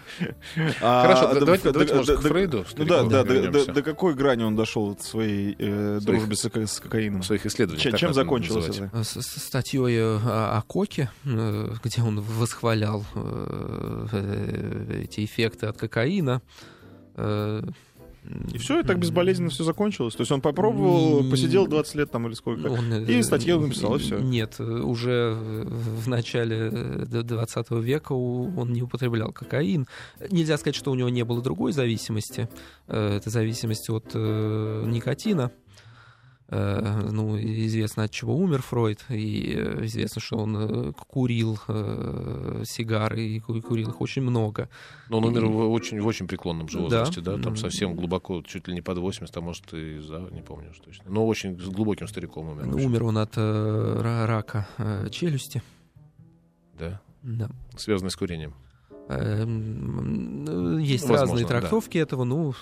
[0.81, 5.03] А, Хорошо, давайте, может, к Фрейду Ну да, да, до какой грани он дошел в
[5.03, 7.23] своей э, дружбе с кокаином?
[7.23, 7.97] Своих исследований.
[7.97, 9.05] Чем закончилось это?
[9.05, 13.05] Статьей о Коке, э, где он восхвалял
[14.93, 16.41] эти эффекты от кокаина.
[18.53, 20.15] И все, и так безболезненно все закончилось.
[20.15, 23.97] То есть он попробовал, посидел 20 лет там или сколько, он, и э, статью написал,
[23.97, 24.19] и все.
[24.19, 29.89] Нет, уже в начале 20 века он не употреблял кокаин.
[30.31, 32.49] Нельзя сказать, что у него не было другой зависимости.
[32.87, 35.51] Э, это зависимость от э, никотина.
[36.55, 41.57] Э, ну, известно, от чего умер Фройд, и э, известно, что он э, курил
[42.67, 44.69] сигары, и курил их очень много.
[45.09, 45.49] Но он умер и...
[45.49, 47.37] в, очень, в очень преклонном же возрасте, да.
[47.37, 50.73] да, там совсем глубоко, чуть ли не под 80, а может и за, не помню
[50.73, 51.05] уж точно.
[51.09, 52.67] Но очень с глубоким стариком умер.
[52.67, 54.67] Ну, умер он от рака
[55.11, 55.63] челюсти.
[56.79, 57.01] Да?
[57.23, 57.49] Да.
[57.77, 58.53] Связанный с курением.
[59.09, 62.03] Эм, есть Возможно, разные трактовки да.
[62.03, 62.55] этого, ну,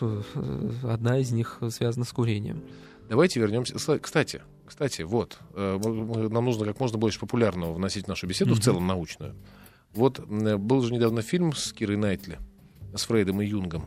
[0.85, 2.63] одна из них связана с курением.
[3.11, 3.75] Давайте вернемся.
[3.75, 8.61] Кстати, кстати, вот, э, нам нужно как можно больше популярного вносить в нашу беседу, mm-hmm.
[8.61, 9.35] в целом научную.
[9.93, 12.39] Вот был же недавно фильм с Кирой Найтли,
[12.95, 13.87] с Фрейдом и Юнгом.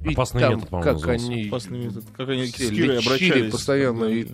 [0.00, 2.04] И Опасный там, метод, по-моему, как они, Опасный метод.
[2.16, 3.52] Как они с Кирой обращались.
[3.52, 4.04] постоянно.
[4.06, 4.26] И,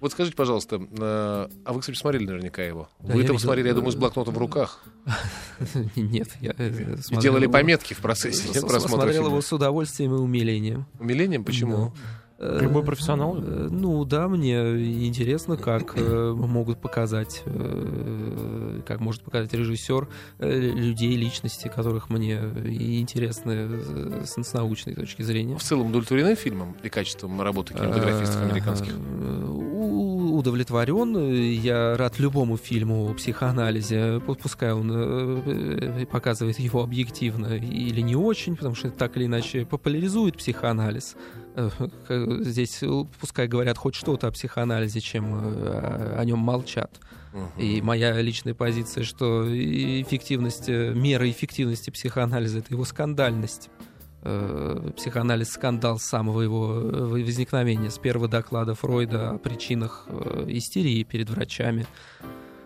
[0.00, 2.88] вот скажите, пожалуйста, э, а вы, кстати, смотрели наверняка его?
[3.00, 4.82] Да, вы это смотрели, я думаю, с блокнотом в руках?
[5.96, 10.86] Нет, я э, И делали пометки в процессе просмотра Смотрел его с удовольствием и умилением.
[10.98, 11.44] Умилением?
[11.44, 11.92] Почему?
[12.38, 13.36] Любой э, профессионал?
[13.38, 14.56] Э, ну да, мне
[15.06, 17.44] интересно, как э, могут показать,
[18.86, 20.08] как может показать режиссер
[20.40, 25.56] людей, личности, которых мне интересны с научной точки зрения.
[25.56, 28.94] В целом удовлетворены фильмом и качеством работы кинематографистов американских?
[30.34, 31.16] Удовлетворен.
[31.52, 38.74] Я рад любому фильму о психоанализе, пускай он показывает его объективно или не очень, потому
[38.74, 41.16] что это так или иначе популяризует психоанализ.
[41.56, 41.70] Э,
[42.40, 47.00] здесь э, пускай говорят хоть что-то о психоанализе, чем э, о нем молчат.
[47.58, 53.70] И моя личная позиция, что эффективность, мера эффективности психоанализа— это его скандальность.
[54.96, 60.06] Психоанализ скандал с самого его возникновения, с первого доклада Фройда о причинах
[60.46, 61.86] истерии перед врачами.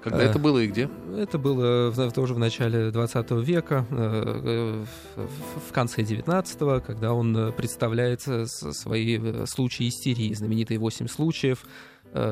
[0.03, 0.88] Когда это было и где?
[1.16, 4.85] Это было в, тоже в начале 20 века, э,
[5.16, 11.64] в конце 19-го, когда он э, представляет свои э, случаи истерии, знаменитые 8 случаев,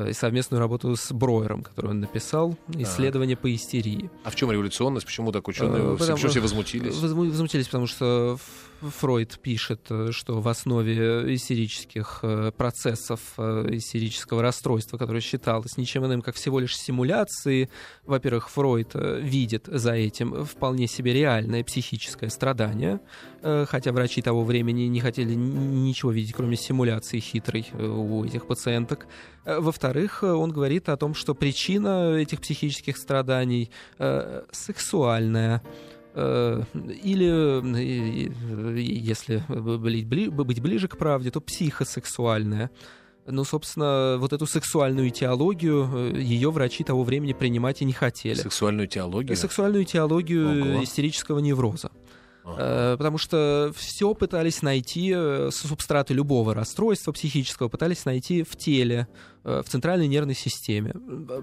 [0.09, 3.37] и совместную работу с Броером, которую он написал, исследование а.
[3.37, 4.09] по истерии.
[4.23, 5.05] А в чем революционность?
[5.05, 5.95] Почему так ученые?
[5.95, 6.95] Потому, все возмутились?
[6.99, 8.39] Возмутились, потому что
[8.81, 16.05] Фройд пишет, э, что в основе истерических э, процессов, э, истерического расстройства, которое считалось ничем
[16.05, 17.69] иным, как всего лишь симуляцией,
[18.05, 22.99] во-первых, Фройд видит за этим вполне себе реальное психическое страдание,
[23.41, 29.07] хотя врачи того времени не хотели ничего видеть, кроме симуляции хитрой у этих пациенток.
[29.45, 33.71] Во-вторых, он говорит о том, что причина этих психических страданий
[34.51, 35.61] сексуальная.
[36.19, 36.63] Э,
[37.03, 42.71] или, если быть ближе к правде, то психосексуальная.
[43.27, 48.33] Ну, собственно, вот эту сексуальную теологию э, ее врачи того времени принимать и не хотели.
[48.33, 49.37] Сексуальную теологию?
[49.37, 50.83] Сексуальную теологию Ого.
[50.83, 51.91] истерического невроза.
[52.47, 52.57] Ага.
[52.59, 59.07] Э, потому что все пытались найти, э, субстраты любого расстройства психического пытались найти в теле,
[59.43, 60.93] э, в центральной нервной системе.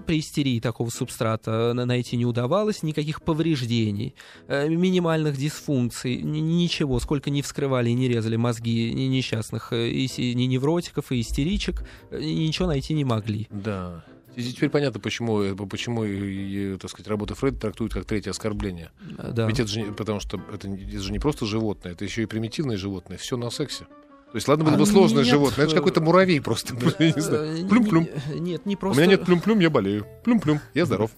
[0.07, 4.15] При истерии такого субстрата найти не удавалось, никаких повреждений,
[4.47, 11.87] минимальных дисфункций, ничего, сколько не вскрывали и не резали мозги несчастных и невротиков и истеричек,
[12.11, 13.47] ничего найти не могли.
[13.49, 14.03] Да.
[14.35, 18.91] Теперь понятно, почему, э, почему так сказать, работа Фрейда трактуют как третье оскорбление.
[19.17, 19.47] Да.
[19.47, 22.77] Ведь это же, потому что это, это же не просто животное, это еще и примитивное
[22.77, 23.17] животное.
[23.17, 23.85] Все на сексе.
[24.31, 26.75] То есть, ладно, было бы а сложное нет, животное, это же какой-то муравей просто.
[26.75, 28.09] Плюм-плюм.
[28.35, 28.99] Нет, не просто.
[28.99, 30.05] У меня нет плюм-плюм, я болею.
[30.25, 31.11] Плюм-плюм, я здоров.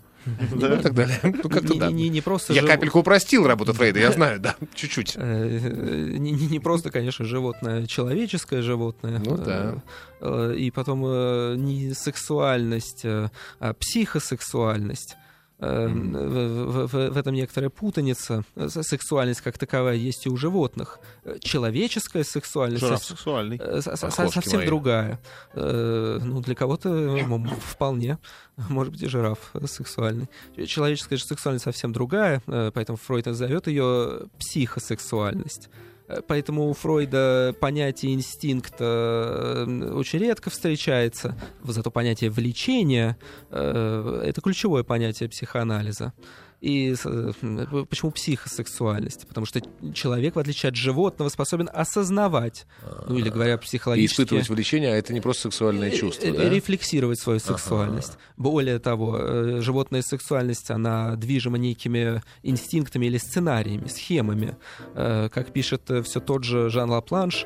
[0.56, 1.20] Да, и так далее.
[1.24, 1.92] Ну, как-то да.
[1.92, 2.70] Не, не просто я жив...
[2.70, 5.14] капельку упростил работу Фрейда, я знаю, да, чуть-чуть.
[5.16, 5.60] Э,
[6.18, 9.22] не, не просто, конечно, животное, человеческое животное.
[9.24, 9.76] Ну да.
[10.22, 15.16] Э, и потом э, не сексуальность, а психосексуальность.
[15.60, 16.66] Mm.
[16.68, 18.44] В, в, в этом некоторая путаница.
[18.68, 21.00] Сексуальность как таковая есть и у животных.
[21.40, 23.60] Человеческая сексуальность Жираф сексуальный.
[23.82, 24.68] совсем мои.
[24.68, 25.20] другая.
[25.56, 27.18] Ну, для кого-то
[27.66, 28.20] вполне.
[28.70, 30.30] Может быть, и жираф сексуальный.
[30.68, 35.70] Человеческая же сексуальность совсем другая, поэтому Фройд назовет ее психосексуальность.
[36.28, 43.18] Поэтому у Фройда понятие инстинкта очень редко встречается, зато понятие влечения
[43.50, 46.14] э,— это ключевое понятие психоанализа.
[46.60, 47.32] И э,
[47.88, 49.28] почему психосексуальность?
[49.28, 49.62] Потому что
[49.94, 52.66] человек, в отличие от животного, способен осознавать,
[53.08, 54.22] ну или говоря психологически...
[54.22, 56.50] И испытывать влечение, а это не просто сексуальное э, чувство, да?
[56.50, 58.18] Рефлексировать свою сексуальность.
[58.38, 64.58] Более того, э, животная сексуальность, она движима некими инстинктами или сценариями, схемами.
[64.96, 67.46] Как пишет все тот же Жан Лапланш,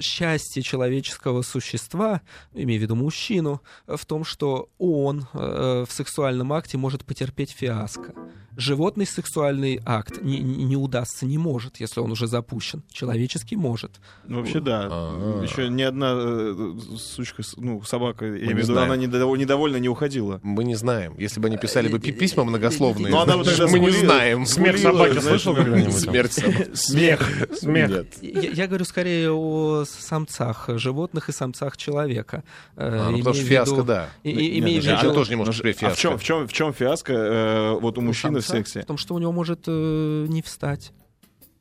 [0.00, 2.20] счастье человеческого существа,
[2.54, 8.12] имею в виду мужчину, в том, что он в сексуальном акте может потерпеть фиаско фиаско.
[8.56, 12.82] Животный сексуальный акт не, не удастся, не может, если он уже запущен.
[12.90, 14.00] Человеческий может.
[14.26, 14.88] Ну, вообще, да.
[14.90, 15.42] А-а-а.
[15.42, 20.40] Еще ни одна э, сучка, ну, собака, я имею в виду, она недовольна не уходила.
[20.42, 21.14] Мы не знаем.
[21.18, 24.46] Если бы они писали бы письма многословные, Но она мы не знаем.
[24.46, 25.94] Смех собаки слышал когда-нибудь?
[25.94, 26.70] Смерть собаки.
[26.74, 27.48] Смех.
[27.58, 27.90] Смех.
[28.20, 32.44] Я говорю скорее о самцах животных и самцах человека.
[32.76, 34.08] А, ну, потому что фиаско, да.
[34.24, 36.18] Женщина тоже не может быть фиаско.
[36.18, 38.82] В чем фиаско э, вот у мужчины в сексе.
[38.82, 40.92] В том, что у него может э, не встать.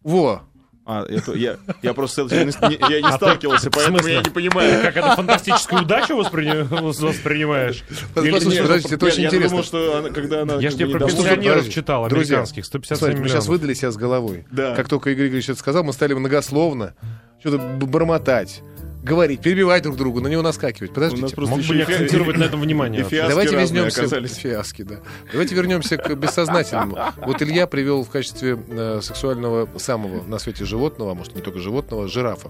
[0.04, 0.44] Во!
[0.84, 2.52] А, это, я, я просто я не,
[2.90, 4.82] я не а сталкивался, ты, поэтому я не понимаю.
[4.82, 7.84] Как это фантастическую удачу воспринимаешь?
[8.16, 9.50] Подождите, подождите, это очень я интересно.
[9.50, 10.56] думал, что она, когда она...
[10.56, 13.24] Я же тебе про пенсионеров читал, американских, 157 миллионов.
[13.24, 14.46] мы сейчас выдали себя с головой.
[14.52, 14.76] Да.
[14.76, 16.96] Как только Игорь Игоревич это сказал, мы стали многословно
[17.40, 18.62] что-то бормотать
[19.04, 20.94] говорить, перебивать друг другу, на него наскакивать.
[20.94, 21.36] Подождите.
[21.38, 23.06] Мог бы не акцентировать на этом внимание.
[23.10, 24.96] Давайте вернемся фиаски, да.
[25.32, 26.98] Давайте вернемся к бессознательному.
[27.18, 31.60] Вот Илья привел в качестве э, сексуального самого на свете животного, а может не только
[31.60, 32.50] животного, жирафа.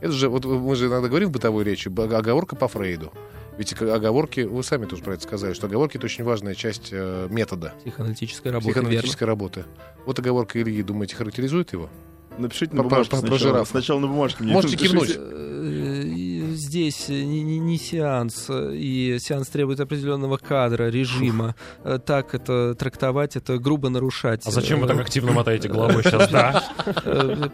[0.00, 3.12] Это же, вот мы же иногда говорим в бытовой речи, оговорка по Фрейду.
[3.58, 7.28] Ведь оговорки, вы сами тоже про это сказали, что оговорки это очень важная часть э,
[7.30, 7.74] метода.
[7.80, 8.72] Психоаналитической работы.
[8.72, 9.32] Психоаналитической верно.
[9.32, 9.64] работы.
[10.06, 11.90] Вот оговорка Ильи, думаете, характеризует его?
[12.38, 13.64] Напишите на бумажке сначала.
[13.64, 14.44] Сначала на бумажке.
[14.44, 15.16] Можете кивнуть.
[15.16, 21.54] Э, здесь не, не, не сеанс, и сеанс требует определенного кадра, режима.
[21.82, 22.00] Фух.
[22.02, 24.46] Так это трактовать, это грубо нарушать.
[24.46, 26.64] А зачем вы так активно мотаете головой сейчас, да?
[27.04, 27.48] Э,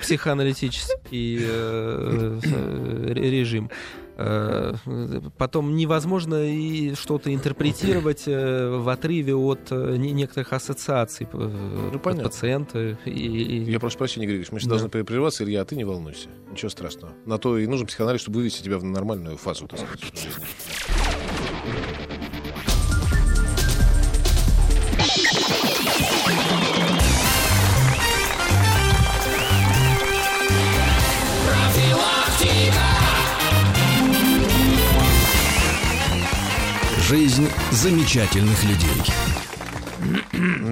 [0.00, 2.40] психоаналитический э,
[3.14, 3.70] режим.
[4.24, 4.74] Э,
[5.36, 12.28] потом невозможно и что-то интерпретировать э, в отрыве от э, некоторых ассоциаций ну, понятно.
[12.28, 12.98] пациента.
[13.04, 13.64] И...
[13.70, 14.78] Я прошу прощения, Григорий, мы сейчас да.
[14.78, 15.42] должны прерваться.
[15.42, 16.28] Илья, а ты не волнуйся.
[16.50, 17.12] Ничего страшного.
[17.26, 20.30] На то и нужен психоанализ, чтобы вывести тебя в нормальную фазу, так сказать, жизни.
[37.12, 39.02] Жизнь замечательных людей.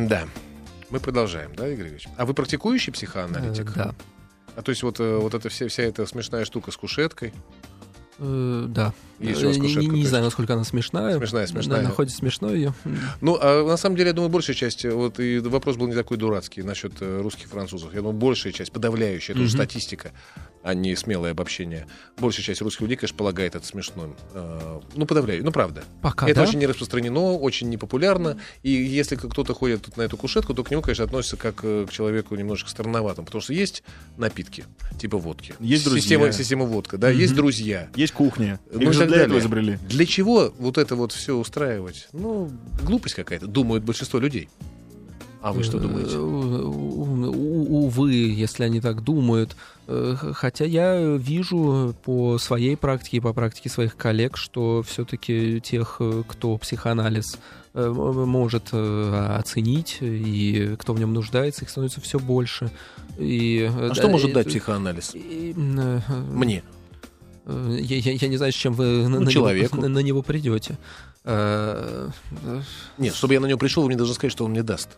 [0.09, 0.27] Да.
[0.89, 2.09] Мы продолжаем, да, Игорь Ильич?
[2.17, 3.69] А вы практикующий психоаналитик?
[3.73, 3.95] Э, Да.
[4.57, 7.35] А то есть вот, э, вот эта вся, вся эта смешная штука с кушеткой.
[8.21, 8.93] Э, Да.
[9.19, 11.19] Есть у вас Э, не- кушетка, не, не знаю, насколько она смешная.
[11.19, 11.83] Смешная, Да, смешная.
[11.83, 12.75] находится смешной ее.
[13.21, 16.17] Ну, а на самом деле, я думаю, большая часть, вот и вопрос был не такой
[16.17, 17.91] дурацкий насчет э, русских французов.
[17.93, 19.59] Я думаю, большая часть, подавляющая, это уже Мгм.
[19.65, 20.13] статистика,
[20.63, 21.87] а не смелое обобщение.
[22.19, 24.15] Большая часть русских людей, конечно, полагает это смешным.
[24.95, 25.85] Ну, подавляю, ну, правда.
[26.01, 26.43] Пока, это да?
[26.49, 28.39] очень не распространено, очень непопулярно.
[28.63, 31.89] И если кто-то ходит тут на эту кушетку, то к нему, конечно, относятся как к
[31.91, 33.27] человеку немножко странноватому.
[33.27, 33.83] Потому что есть
[34.17, 34.65] напитки,
[34.99, 35.55] типа водки.
[35.61, 36.01] Есть друзья.
[36.01, 37.89] Система, система водка, да, есть друзья.
[37.97, 38.59] Есть кухня.
[38.73, 39.41] Ну Их же для этого далее.
[39.41, 39.79] изобрели.
[39.89, 42.09] Для чего вот это вот все устраивать?
[42.13, 42.51] Ну,
[42.85, 44.49] глупость какая-то, думают большинство людей.
[45.43, 46.19] А вы что Э, думаете?
[46.19, 49.57] у- Увы, если они так думают.
[49.89, 55.97] Э, Хотя я вижу по своей практике и по практике своих коллег, что все-таки тех,
[56.01, 57.39] э, кто психоанализ
[57.73, 62.71] э, может э, оценить и кто в нем нуждается, их становится все больше.
[63.19, 65.13] И, э, А да, что может и- дать психоанализ?
[65.15, 66.01] и, э,
[66.33, 66.63] Мне.
[67.51, 69.77] Э, Я, я- я не знаю, с чем вы на, Ну, на человеку.
[69.77, 70.79] него, на, на него придете.
[71.25, 72.09] Э,
[72.45, 72.63] э,
[72.99, 74.89] Нет, чтобы я на него пришел, вы мне должны сказать, что он мне даст.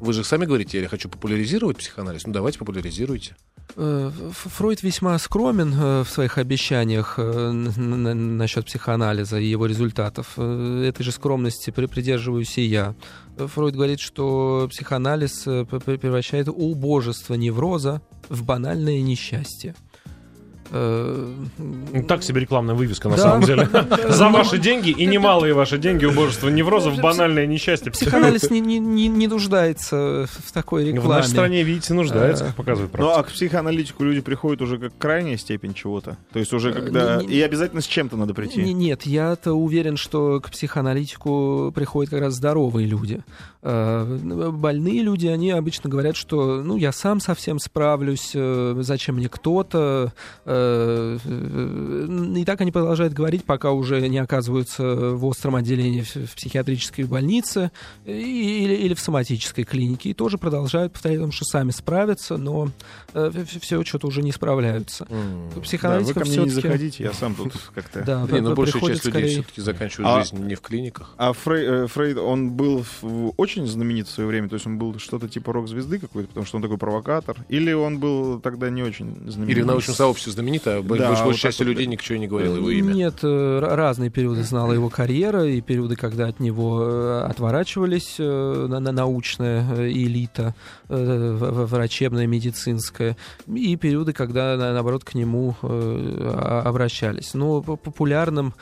[0.00, 2.26] Вы же сами говорите, я хочу популяризировать психоанализ.
[2.26, 3.36] Ну, давайте популяризируйте.
[3.76, 10.38] Фройд весьма скромен в своих обещаниях насчет психоанализа и его результатов.
[10.38, 12.94] Этой же скромности при- придерживаюсь и я.
[13.36, 19.74] Фройд говорит, что психоанализ превращает убожество невроза в банальное несчастье.
[20.76, 23.22] Э, Ну, Так себе рекламная вывеска, на Да.
[23.22, 23.68] самом деле.
[24.08, 27.92] За ваши деньги и немалые ваши деньги убожество неврозов, банальное несчастье.
[27.92, 31.08] Психоанализ не, не- не- не нуждается в такой В рекламе.
[31.14, 33.20] нашей стране, видите, нуждается, Э, как показывает Ну, практика.
[33.20, 36.16] а к психоаналитику люди приходят уже как крайняя степень чего-то.
[36.32, 37.16] То есть уже Э, когда...
[37.22, 38.60] не- не- И обязательно с чем-то надо прийти.
[38.62, 43.22] Не- Нет, я-то уверен, что к психоаналитику приходят как раз здоровые люди.
[43.62, 44.04] Э,
[44.52, 50.12] Больные люди, они обычно говорят, что ну я сам совсем справлюсь, э, зачем мне кто-то.
[50.64, 56.34] Э, э, И так они продолжают говорить, пока уже не оказываются в остром отделении в
[56.34, 57.70] психиатрической больнице
[58.04, 60.10] или, или в соматической клинике.
[60.10, 62.70] И тоже продолжают повторять, о том, что сами справятся, но
[63.60, 65.06] все что-то уже не справляются.
[65.10, 65.50] М.
[65.50, 65.60] Да,
[66.00, 68.02] вы ко мне не заходите, я сам тут как-то...
[68.02, 71.14] Да, Не, при- ну, большая часть людей скорее- все-таки заканчивают А- жизнь не в клиниках.
[71.16, 74.78] А Фрей- э, Фрейд, он был в- очень знаменит в свое время, то есть он
[74.78, 78.82] был что-то типа рок-звезды какой-то, потому что он такой провокатор, или он был тогда не
[78.82, 79.50] очень знаменит?
[79.56, 81.70] Или в научном сообществе знаменито, Да, большая вот часть так вот.
[81.72, 82.92] людей ничего не говорила его имя.
[82.92, 88.66] Нет, э, разные периоды знала его карьера, и периоды, когда от него э, отворачивались э,
[88.68, 90.54] на, на научная элита,
[90.88, 93.16] врачебная, медицинская,
[93.46, 97.34] и периоды, когда, на- наоборот, к нему обращались.
[97.34, 98.54] Но популярным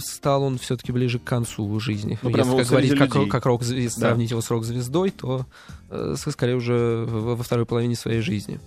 [0.00, 2.18] стал он все-таки ближе к концу жизни.
[2.22, 3.10] Ну, Если как говорить, как,
[3.42, 3.90] как Да.
[3.90, 5.46] сравнить его с рок-звездой, то
[6.16, 8.60] скорее уже во второй половине своей жизни.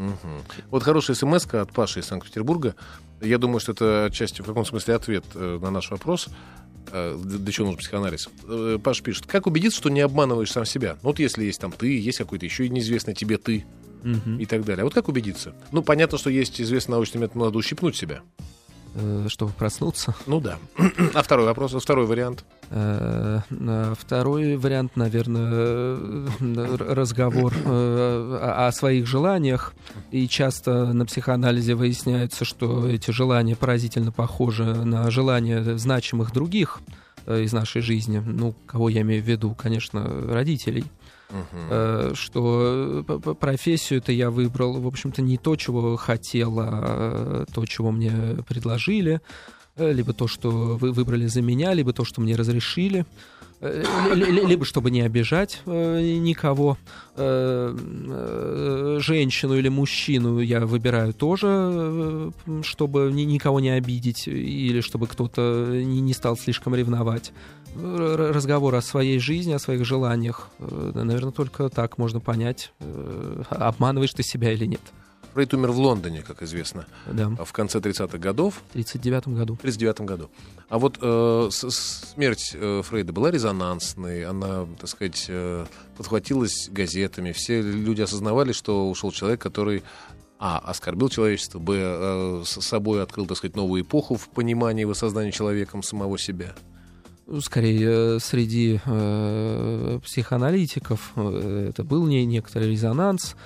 [0.00, 0.42] Мгм.
[0.70, 2.74] Вот хорошая смс от Паши из Санкт-Петербурга.
[3.20, 6.28] Я думаю, что это отчасти в каком смысле ответ э, на наш вопрос.
[6.90, 8.28] Э, Для чего нужен психоанализ?
[8.48, 10.94] Э, Паш пишет, как убедиться, что не обманываешь сам себя?
[11.02, 13.66] Ну, вот если есть там ты, есть какой-то еще неизвестный тебе ты
[14.02, 14.38] Мгм.
[14.38, 14.80] и так далее.
[14.82, 15.54] А вот как убедиться?
[15.70, 18.22] Ну, понятно, что есть известный научный метод, надо ущипнуть себя.
[18.94, 20.14] Э, Чтобы проснуться.
[20.26, 20.58] Ну да.
[21.14, 22.44] А второй вопрос, второй вариант.
[22.70, 25.96] Э, э, Второй вариант, наверное,
[26.78, 29.74] разговор о своих желаниях.
[30.10, 36.80] И часто на психоанализе выясняется, что эти желания поразительно похожи на желания значимых других
[37.26, 38.22] из нашей жизни.
[38.24, 39.54] Ну, кого я имею в виду?
[39.54, 40.84] Конечно, родителей.
[41.70, 47.90] Э, Что п- профессию-то я выбрал, в общем-то, не то, чего хотел, а то, чего
[47.90, 48.12] мне
[48.48, 49.14] предложили.
[49.14, 49.20] э,
[49.80, 53.04] либо то, что вы выбрали за меня, либо то, что мне разрешили,
[53.60, 53.82] э,
[54.14, 56.76] ли- ли- либо чтобы не обижать э, никого.
[57.16, 62.30] Э, э, Женщину или мужчину я выбираю тоже, э,
[62.62, 67.32] чтобы ни- никого не обидеть, или чтобы кто-то не стал слишком ревновать.
[67.76, 74.22] Разговор о своей жизни, о своих желаниях, наверное, только так можно понять, э, обманываешь ты
[74.24, 74.80] себя или нет.
[75.34, 78.54] Фрейд умер в Лондоне, как известно, Да, в конце 30-х годов.
[78.68, 79.54] в 1939 году.
[79.54, 80.30] В 1939 году.
[80.68, 81.70] А вот э, с-
[82.14, 85.66] смерть э, Фрейда была резонансной, она, так сказать, э,
[85.96, 87.32] подхватилась газетами.
[87.32, 89.82] Все люди осознавали, что ушел человек, который
[90.38, 90.58] а.
[90.58, 91.74] оскорбил человечество, б.
[91.76, 96.18] э, с собой открыл, так сказать, новую эпоху в понимании и в осознании человеком самого
[96.18, 96.54] себя.
[97.26, 103.36] Ну, Скорее, э, среди э, психоаналитиков э, это был не, некоторый резонанс.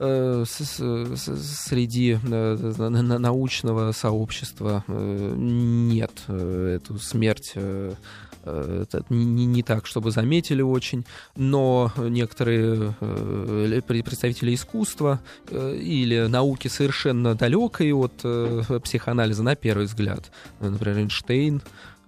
[0.00, 7.54] Э, среди э, на- на- научного сообщества э, нет эту смерть
[9.10, 11.04] не, так, чтобы заметили очень,
[11.36, 12.94] но некоторые
[14.02, 15.20] представители искусства
[15.50, 18.14] или науки совершенно далекой от
[18.82, 21.60] психоанализа на первый взгляд, например, Эйнштейн,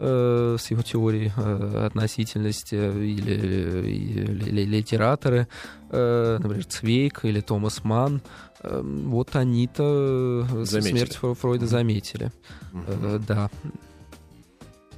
[0.05, 5.47] э, с его теорией э, относительности или, или- или литераторы,
[5.91, 8.21] э, например, Цвейк или Томас Манн,
[8.63, 12.33] э, вот они-то э, смерть Фройда заметили.
[12.73, 13.51] Э, Да.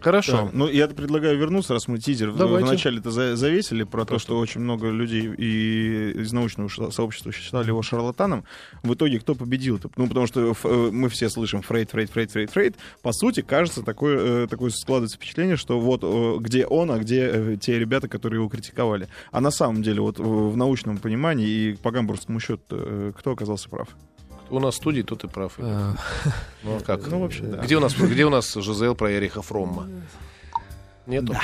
[0.04, 0.32] Хорошо.
[0.32, 2.66] Да, ну, я предлагаю вернуться, раз мы тизер Давайте.
[2.68, 7.80] вначале-то за- завесили про то, что очень много людей и из научного сообщества считали его
[7.80, 8.44] шарлатаном.
[8.82, 9.88] В итоге кто победил-то?
[9.96, 12.76] Ну, потому что э, мы все слышим Фрейд, Фрейд, Фрейд, Фрейд, Фрейд.
[13.00, 17.56] По сути, кажется, такое, э, такое складывается впечатление, что вот э, где он, а где
[17.56, 19.08] те ребята, которые его критиковали.
[19.32, 23.88] А на самом деле, вот в научном понимании и по гамбургскому счету, кто оказался прав?
[24.50, 25.54] У нас в студии, тут и прав.
[25.58, 25.92] Э,
[26.62, 27.06] Ну, а как?
[27.06, 27.58] Ну, вообще, да.
[27.62, 29.88] Где у нас, где у нас Жизел про Эриха Фромма?
[31.06, 31.34] Нету?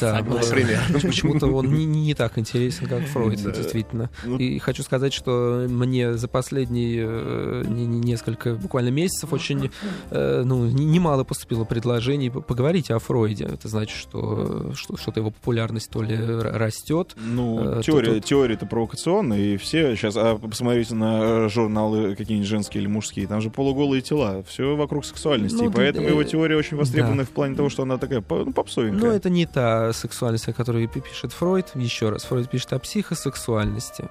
[0.00, 0.80] Да, Ну, э, например.
[1.02, 3.50] Почему-то он не, не так интересен, как Фройд, Да.
[3.50, 4.10] действительно.
[4.24, 9.70] Ну, И хочу сказать, что мне за последние э, не- не- несколько, буквально месяцев, очень
[10.10, 13.44] э, ну, не- немало поступило предложений по- поговорить о Фройде.
[13.46, 17.16] Это значит, что, что что-то его популярность то ли растет.
[17.16, 22.48] Ну, Э, теория, тут- теория-то провокационная, и все сейчас, а посмотрите на э, журналы какие-нибудь
[22.48, 26.22] женские или мужские, там же полуголые тела, все вокруг сексуальности, Ну, и поэтому да, его
[26.22, 27.24] теория очень востребована да.
[27.24, 29.07] в плане того, что она такая, ну, попсовенькая.
[29.08, 31.72] Но это не та сексуальность, о которой пи- пишет Фройд.
[31.74, 34.08] Еще раз, Фройд пишет о психосексуальности.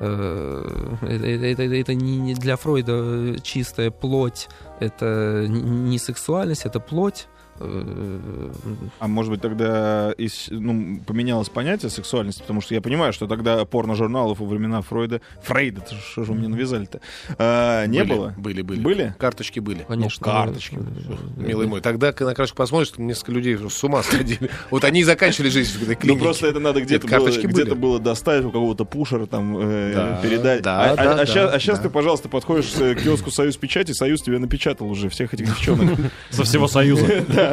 [0.00, 4.48] Э, Это, это- это- не для Фройда чистая плоть,
[4.80, 7.28] это не сексуальность, это плоть.
[7.60, 8.50] Э,
[8.98, 13.64] А может быть тогда из- ну, поменялось понятие сексуальности, потому что я понимаю, что тогда
[13.64, 15.20] порно-журналов во времена Фройда...
[15.42, 17.00] Фрейда, это что же вы мне навязали-то?
[17.38, 18.34] А, не Были, было?
[18.36, 18.80] Были, были.
[18.80, 19.14] Были?
[19.18, 19.84] Карточки были.
[19.86, 20.26] Конечно.
[20.26, 20.76] Ну, карточки.
[20.78, 24.50] э, Милый мой, тогда на карточку посмотришь, там несколько людей с ума сходили.
[24.70, 26.22] Вот они и заканчивали жизнь в этой Ну клинике.
[26.24, 27.74] просто это надо где-то было, где-то были.
[27.74, 30.62] было достать у кого-то пушера там э, Да, передать.
[30.62, 31.84] да, а, да, да, сейчас, да.
[31.84, 35.98] ты, пожалуйста, подходишь э, к киоску Союз печати, Союз тебе напечатал уже всех этих девчонок.
[36.30, 37.04] Со всего Союза.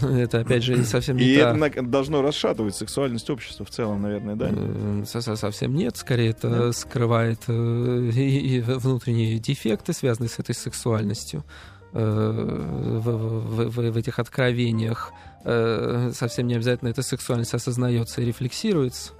[0.00, 4.34] Ну, Это, опять же, совсем не И это должно расшатывать сексуальность общества в целом, наверное,
[4.36, 4.50] да?
[5.06, 11.44] Со- со- Совсем нет, скорее это скрывает э, внутренние дефекты, связанные с этой сексуальностью.
[11.92, 15.12] Э, В, в- в- в этих откровениях
[15.44, 19.12] э, совсем не обязательно эта сексуальность осознается и рефлексируется.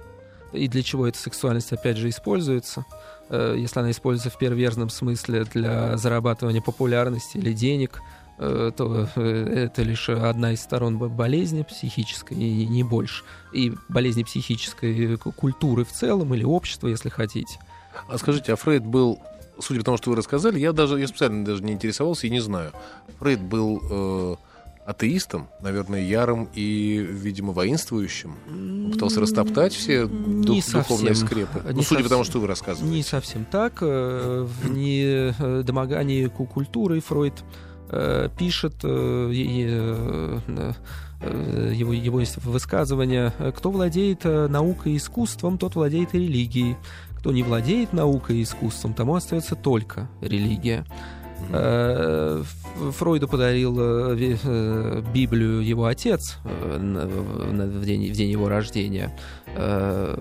[0.53, 2.85] И для чего эта сексуальность, опять же, используется?
[3.29, 7.99] Если она используется в перверзном смысле для зарабатывания популярности или денег,
[8.37, 13.23] то э, это лишь одна из сторон бо- болезни психической, и не больше.
[13.53, 17.59] И болезни психической ку- культуры в целом, или общества, если хотите.
[18.09, 19.19] А скажите, а Фрейд был,
[19.59, 22.41] судя по тому, что вы рассказали, я даже, я специально даже не интересовался и не
[22.41, 22.71] знаю.
[23.19, 24.35] Фрейд был э,
[24.85, 28.35] атеистом, наверное, ярым и, видимо, воинствующим.
[28.49, 31.27] Он пытался растоптать все Не дух- духовные совсем.
[31.27, 31.61] скрепы.
[31.69, 32.31] Не Ну, судя по тому, совсем.
[32.33, 32.95] что вы рассказываете.
[32.97, 33.77] Не совсем так.
[33.81, 37.43] Э, В недомогании ку- культуры Фройд
[37.89, 40.39] э, пишет э, э,
[41.21, 46.75] э, его, его есть высказывание «Кто владеет наукой и искусством, тот владеет и религией.
[47.17, 50.85] Кто не владеет наукой и искусством, тому остается только религия».
[52.91, 53.75] Фройду подарил
[55.13, 59.11] Библию его отец день, в день его рождения.
[59.55, 60.15] Э,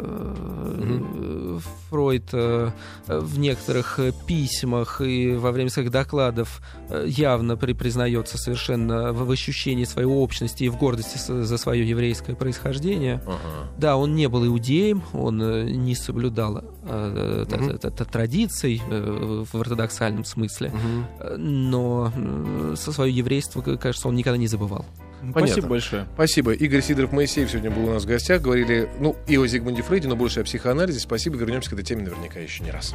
[1.90, 2.70] Фройд э,
[3.06, 9.84] в некоторых письмах и во время своих докладов э, явно при- признается совершенно в ощущении
[9.84, 13.20] своей общности и в гордости за свое еврейское происхождение.
[13.26, 13.38] Ага.
[13.78, 20.72] Да, он не был иудеем, он не соблюдал т- традиций в ортодоксальном смысле.
[21.20, 22.12] Э, но
[22.76, 24.84] со свое еврейство, кажется, он никогда не забывал.
[25.32, 25.46] Понятно.
[25.46, 26.06] Спасибо большое.
[26.14, 26.52] Спасибо.
[26.52, 28.42] Игорь Сидоров Моисеев сегодня был у нас в гостях.
[28.42, 31.00] Говорили, ну, и о Зигмунде Фрейде, но больше о психоанализе.
[31.00, 31.36] Спасибо.
[31.36, 32.94] Вернемся к этой теме наверняка еще не раз.